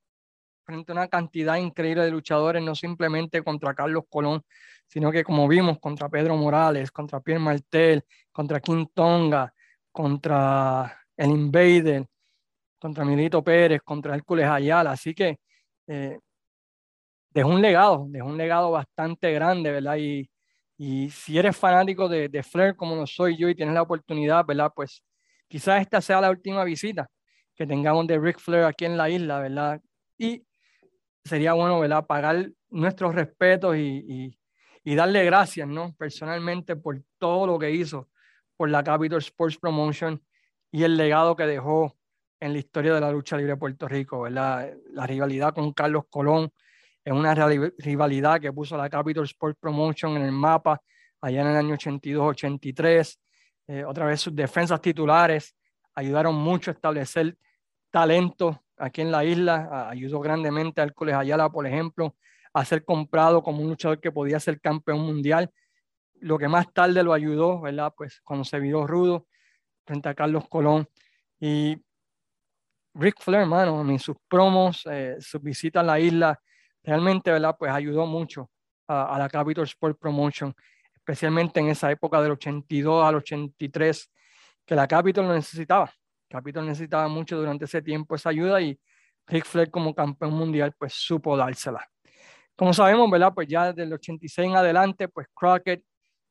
frente 0.64 0.92
a 0.92 0.94
una 0.94 1.09
cantidad 1.09 1.57
increíble 1.57 2.04
de 2.04 2.11
luchadores, 2.11 2.62
no 2.62 2.74
simplemente 2.74 3.42
contra 3.42 3.74
Carlos 3.74 4.04
Colón, 4.09 4.42
sino 4.86 5.10
que 5.10 5.24
como 5.24 5.48
vimos 5.48 5.78
contra 5.78 6.08
Pedro 6.08 6.36
Morales, 6.36 6.90
contra 6.90 7.20
Pierre 7.20 7.40
Martel, 7.40 8.04
contra 8.32 8.60
King 8.60 8.86
Tonga, 8.94 9.52
contra 9.90 10.96
el 11.16 11.30
Invader, 11.30 12.06
contra 12.78 13.04
Milito 13.04 13.42
Pérez, 13.42 13.80
contra 13.82 14.14
Hércules 14.14 14.46
Ayala, 14.46 14.92
así 14.92 15.14
que 15.14 15.38
eh, 15.86 16.18
dejó 17.30 17.48
un 17.48 17.62
legado, 17.62 18.06
dejó 18.08 18.28
un 18.28 18.36
legado 18.36 18.70
bastante 18.70 19.32
grande, 19.32 19.70
¿verdad? 19.70 19.96
Y, 19.96 20.30
y 20.76 21.10
si 21.10 21.38
eres 21.38 21.56
fanático 21.56 22.08
de, 22.08 22.28
de 22.28 22.42
Flair 22.42 22.76
como 22.76 22.96
lo 22.96 23.06
soy 23.06 23.36
yo 23.36 23.48
y 23.48 23.54
tienes 23.54 23.74
la 23.74 23.82
oportunidad, 23.82 24.44
¿verdad? 24.44 24.72
Pues 24.74 25.02
quizás 25.48 25.80
esta 25.80 26.00
sea 26.00 26.20
la 26.20 26.30
última 26.30 26.64
visita 26.64 27.08
que 27.54 27.66
tengamos 27.66 28.06
de 28.06 28.18
Ric 28.18 28.38
Flair 28.38 28.64
aquí 28.64 28.84
en 28.84 28.96
la 28.96 29.08
isla, 29.08 29.40
¿verdad? 29.40 29.80
Y 30.18 30.44
sería 31.24 31.52
bueno, 31.54 31.80
¿verdad? 31.80 32.06
Pagar 32.06 32.50
nuestros 32.68 33.14
respetos 33.14 33.76
y, 33.76 34.04
y, 34.08 34.38
darle 34.84 35.24
gracias, 35.24 35.66
¿no? 35.66 35.94
Personalmente 35.96 36.76
por 36.76 37.02
todo 37.18 37.46
lo 37.46 37.58
que 37.58 37.70
hizo 37.70 38.10
por 38.56 38.68
la 38.68 38.84
Capital 38.84 39.18
Sports 39.18 39.58
Promotion 39.58 40.22
y 40.70 40.82
el 40.82 40.96
legado 40.96 41.34
que 41.34 41.46
dejó 41.46 41.96
en 42.40 42.52
la 42.52 42.58
historia 42.58 42.92
de 42.94 43.00
la 43.00 43.10
lucha 43.10 43.36
libre 43.36 43.52
de 43.52 43.58
Puerto 43.58 43.88
Rico, 43.88 44.20
¿verdad? 44.20 44.74
La 44.92 45.06
rivalidad 45.06 45.54
con 45.54 45.72
Carlos 45.72 46.04
Colón, 46.10 46.52
es 47.04 47.12
una 47.12 47.34
rivalidad 47.34 48.40
que 48.40 48.52
puso 48.52 48.76
la 48.78 48.88
Capital 48.88 49.24
Sport 49.24 49.58
Promotion 49.60 50.16
en 50.16 50.22
el 50.22 50.32
mapa 50.32 50.80
allá 51.20 51.42
en 51.42 51.48
el 51.48 51.56
año 51.56 51.74
82-83. 51.74 53.18
Eh, 53.66 53.84
otra 53.84 54.06
vez 54.06 54.22
sus 54.22 54.34
defensas 54.34 54.80
titulares 54.80 55.54
ayudaron 55.94 56.34
mucho 56.34 56.70
a 56.70 56.74
establecer 56.74 57.36
talento 57.90 58.62
aquí 58.78 59.02
en 59.02 59.10
la 59.10 59.22
isla. 59.22 59.88
ayudó 59.90 60.20
grandemente 60.20 60.80
a 60.80 60.84
Hércules 60.84 61.14
Ayala, 61.14 61.50
por 61.50 61.66
ejemplo, 61.66 62.16
a 62.54 62.64
ser 62.64 62.84
comprado 62.84 63.42
como 63.42 63.62
un 63.62 63.68
luchador 63.68 64.00
que 64.00 64.12
podía 64.12 64.40
ser 64.40 64.60
campeón 64.60 65.00
mundial. 65.00 65.50
Lo 66.20 66.38
que 66.38 66.48
más 66.48 66.72
tarde 66.72 67.02
lo 67.02 67.12
ayudó, 67.12 67.60
¿verdad? 67.60 67.92
Pues 67.96 68.20
cuando 68.22 68.44
se 68.44 68.58
viró 68.60 68.86
rudo 68.86 69.26
frente 69.84 70.08
a 70.08 70.14
Carlos 70.14 70.48
Colón. 70.48 70.88
Y 71.40 71.76
Rick 72.94 73.20
Flair, 73.20 73.42
hermano, 73.42 73.80
en 73.90 73.98
sus 73.98 74.16
promos, 74.28 74.82
eh, 74.90 75.16
sus 75.18 75.42
visitas 75.42 75.80
a 75.80 75.84
la 75.84 75.98
isla, 75.98 76.40
realmente, 76.82 77.32
¿verdad? 77.32 77.56
Pues 77.58 77.72
ayudó 77.72 78.06
mucho 78.06 78.50
a, 78.86 79.18
la 79.18 79.28
Capital 79.28 79.64
Sport 79.64 79.98
Promotion, 79.98 80.54
especialmente 80.94 81.58
en 81.58 81.68
esa 81.68 81.90
época 81.90 82.22
del 82.22 82.32
82 82.32 83.04
al 83.04 83.16
83, 83.16 84.10
que 84.64 84.74
la 84.76 84.86
Capital 84.86 85.26
lo 85.26 85.34
necesitaba. 85.34 85.92
Capital 86.28 86.66
necesitaba 86.66 87.08
mucho 87.08 87.36
durante 87.36 87.64
ese 87.64 87.82
tiempo 87.82 88.14
esa 88.14 88.30
ayuda 88.30 88.60
y 88.60 88.78
Rick 89.26 89.44
Flair 89.44 89.70
como 89.70 89.94
campeón 89.94 90.34
mundial 90.34 90.74
pues 90.78 90.94
supo 90.94 91.36
dársela. 91.36 91.88
Como 92.56 92.72
sabemos, 92.72 93.10
¿verdad? 93.10 93.32
Pues 93.34 93.48
ya 93.48 93.72
desde 93.72 93.82
el 93.82 93.92
86 93.92 94.48
en 94.48 94.56
adelante, 94.56 95.08
pues 95.08 95.26
Crockett 95.34 95.84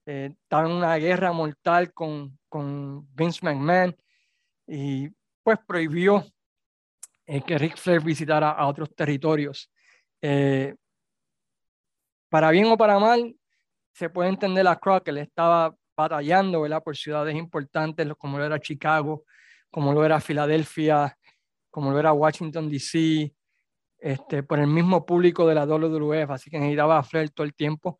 eh, 0.05 0.29
estaba 0.31 0.67
en 0.67 0.75
una 0.75 0.95
guerra 0.95 1.31
mortal 1.31 1.93
con, 1.93 2.38
con 2.47 3.07
Vince 3.13 3.39
McMahon 3.43 3.95
y 4.67 5.09
pues 5.43 5.59
prohibió 5.67 6.25
eh, 7.25 7.41
que 7.41 7.57
Rick 7.57 7.77
Flair 7.77 8.01
visitara 8.01 8.51
a 8.51 8.67
otros 8.67 8.95
territorios. 8.95 9.69
Eh, 10.21 10.75
para 12.29 12.51
bien 12.51 12.65
o 12.67 12.77
para 12.77 12.99
mal, 12.99 13.36
se 13.93 14.09
puede 14.09 14.29
entender 14.29 14.67
a 14.67 14.77
Crockett, 14.77 15.17
estaba 15.17 15.75
batallando 15.95 16.62
¿verdad? 16.62 16.81
por 16.81 16.97
ciudades 16.97 17.36
importantes 17.36 18.07
como 18.17 18.38
lo 18.38 18.45
era 18.45 18.59
Chicago, 18.59 19.25
como 19.69 19.93
lo 19.93 20.03
era 20.03 20.19
Filadelfia, 20.19 21.17
como 21.69 21.91
lo 21.91 21.99
era 21.99 22.13
Washington, 22.13 22.69
D.C., 22.69 23.33
este, 24.03 24.43
por 24.43 24.59
el 24.59 24.67
mismo 24.67 25.05
público 25.05 25.47
de 25.47 25.55
la 25.55 25.65
WWF, 25.65 26.29
así 26.31 26.49
que 26.49 26.59
necesitaba 26.59 26.97
a 26.99 27.03
Flair 27.03 27.29
todo 27.29 27.45
el 27.45 27.53
tiempo. 27.53 27.99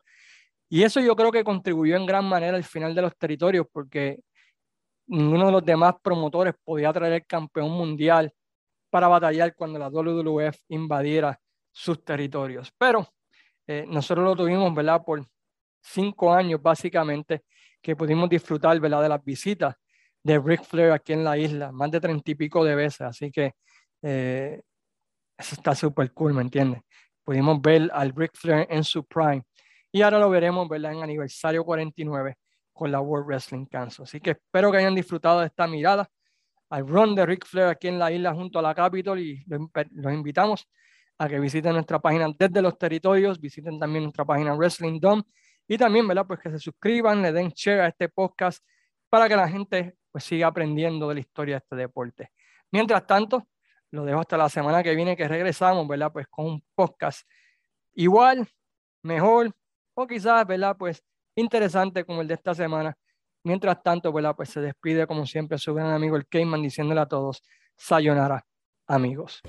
Y 0.68 0.82
eso 0.82 1.00
yo 1.00 1.16
creo 1.16 1.32
que 1.32 1.42
contribuyó 1.42 1.96
en 1.96 2.04
gran 2.04 2.26
manera 2.26 2.56
al 2.58 2.64
final 2.64 2.94
de 2.94 3.00
los 3.00 3.16
territorios, 3.16 3.66
porque 3.72 4.20
ninguno 5.06 5.46
de 5.46 5.52
los 5.52 5.64
demás 5.64 5.94
promotores 6.02 6.54
podía 6.62 6.92
traer 6.92 7.14
el 7.14 7.26
campeón 7.26 7.70
mundial 7.70 8.30
para 8.90 9.08
batallar 9.08 9.54
cuando 9.54 9.78
la 9.78 9.88
WWF 9.88 10.56
invadiera 10.68 11.40
sus 11.72 12.04
territorios. 12.04 12.70
Pero 12.76 13.08
eh, 13.66 13.86
nosotros 13.88 14.26
lo 14.26 14.36
tuvimos, 14.36 14.74
¿verdad? 14.74 15.02
Por 15.02 15.24
cinco 15.80 16.34
años 16.34 16.60
básicamente, 16.60 17.44
que 17.80 17.96
pudimos 17.96 18.28
disfrutar, 18.28 18.78
¿verdad? 18.78 19.02
De 19.02 19.08
las 19.08 19.24
visitas 19.24 19.74
de 20.22 20.38
Ric 20.38 20.64
Flair 20.64 20.92
aquí 20.92 21.14
en 21.14 21.24
la 21.24 21.38
isla, 21.38 21.72
más 21.72 21.90
de 21.90 22.00
treinta 22.00 22.30
y 22.30 22.34
pico 22.34 22.62
de 22.62 22.74
veces. 22.74 23.00
Así 23.02 23.30
que 23.30 23.54
eh, 24.02 24.60
eso 25.36 25.54
está 25.54 25.74
súper 25.74 26.12
cool, 26.12 26.34
¿me 26.34 26.42
entiendes? 26.42 26.82
Pudimos 27.22 27.60
ver 27.60 27.90
al 27.92 28.12
Ric 28.14 28.32
Flair 28.34 28.66
en 28.70 28.84
su 28.84 29.04
prime. 29.04 29.42
Y 29.90 30.02
ahora 30.02 30.18
lo 30.18 30.28
veremos, 30.28 30.68
¿verdad? 30.68 30.92
En 30.92 31.02
aniversario 31.02 31.64
49 31.64 32.36
con 32.72 32.90
la 32.90 33.00
World 33.00 33.26
Wrestling 33.26 33.66
Council. 33.66 34.04
Así 34.04 34.20
que 34.20 34.32
espero 34.32 34.70
que 34.70 34.78
hayan 34.78 34.94
disfrutado 34.94 35.40
de 35.40 35.46
esta 35.46 35.66
mirada 35.66 36.08
al 36.70 36.86
run 36.86 37.14
de 37.14 37.24
Ric 37.24 37.46
Flair 37.46 37.68
aquí 37.68 37.88
en 37.88 37.98
la 37.98 38.10
isla 38.10 38.34
junto 38.34 38.58
a 38.58 38.62
la 38.62 38.74
Capitol 38.74 39.20
y 39.20 39.44
los 39.46 40.12
invitamos 40.12 40.66
a 41.18 41.28
que 41.28 41.38
visiten 41.38 41.72
nuestra 41.72 42.00
página 42.00 42.28
desde 42.36 42.60
los 42.60 42.76
territorios, 42.76 43.40
visiten 43.40 43.78
también 43.78 44.04
nuestra 44.04 44.24
página 44.24 44.54
Wrestling 44.54 44.98
Dome 44.98 45.22
y 45.68 45.78
también, 45.78 46.06
¿verdad? 46.08 46.26
Pues 46.26 46.40
que 46.40 46.50
se 46.50 46.58
suscriban, 46.58 47.22
le 47.22 47.32
den 47.32 47.50
share 47.50 47.80
a 47.82 47.88
este 47.88 48.08
podcast 48.08 48.64
para 49.08 49.28
que 49.28 49.36
la 49.36 49.48
gente 49.48 49.96
pues 50.10 50.24
siga 50.24 50.48
aprendiendo 50.48 51.08
de 51.08 51.14
la 51.14 51.20
historia 51.20 51.54
de 51.54 51.58
este 51.58 51.76
deporte. 51.76 52.30
Mientras 52.72 53.06
tanto, 53.06 53.46
lo 53.94 54.04
dejo 54.04 54.20
hasta 54.20 54.36
la 54.36 54.48
semana 54.48 54.82
que 54.82 54.94
viene 54.94 55.16
que 55.16 55.28
regresamos, 55.28 55.86
¿verdad? 55.86 56.12
Pues 56.12 56.26
con 56.28 56.46
un 56.46 56.64
podcast 56.74 57.28
igual, 57.94 58.48
mejor 59.02 59.54
o 59.94 60.06
quizás, 60.06 60.44
¿verdad? 60.46 60.76
Pues 60.76 61.02
interesante 61.36 62.04
como 62.04 62.20
el 62.20 62.28
de 62.28 62.34
esta 62.34 62.54
semana. 62.54 62.96
Mientras 63.44 63.82
tanto, 63.82 64.12
¿verdad? 64.12 64.34
Pues 64.34 64.48
se 64.48 64.60
despide 64.60 65.06
como 65.06 65.26
siempre 65.26 65.58
su 65.58 65.74
gran 65.74 65.92
amigo 65.92 66.16
el 66.16 66.26
Cayman 66.26 66.62
diciéndole 66.62 67.00
a 67.00 67.06
todos, 67.06 67.42
sayonara, 67.76 68.44
amigos. 68.86 69.42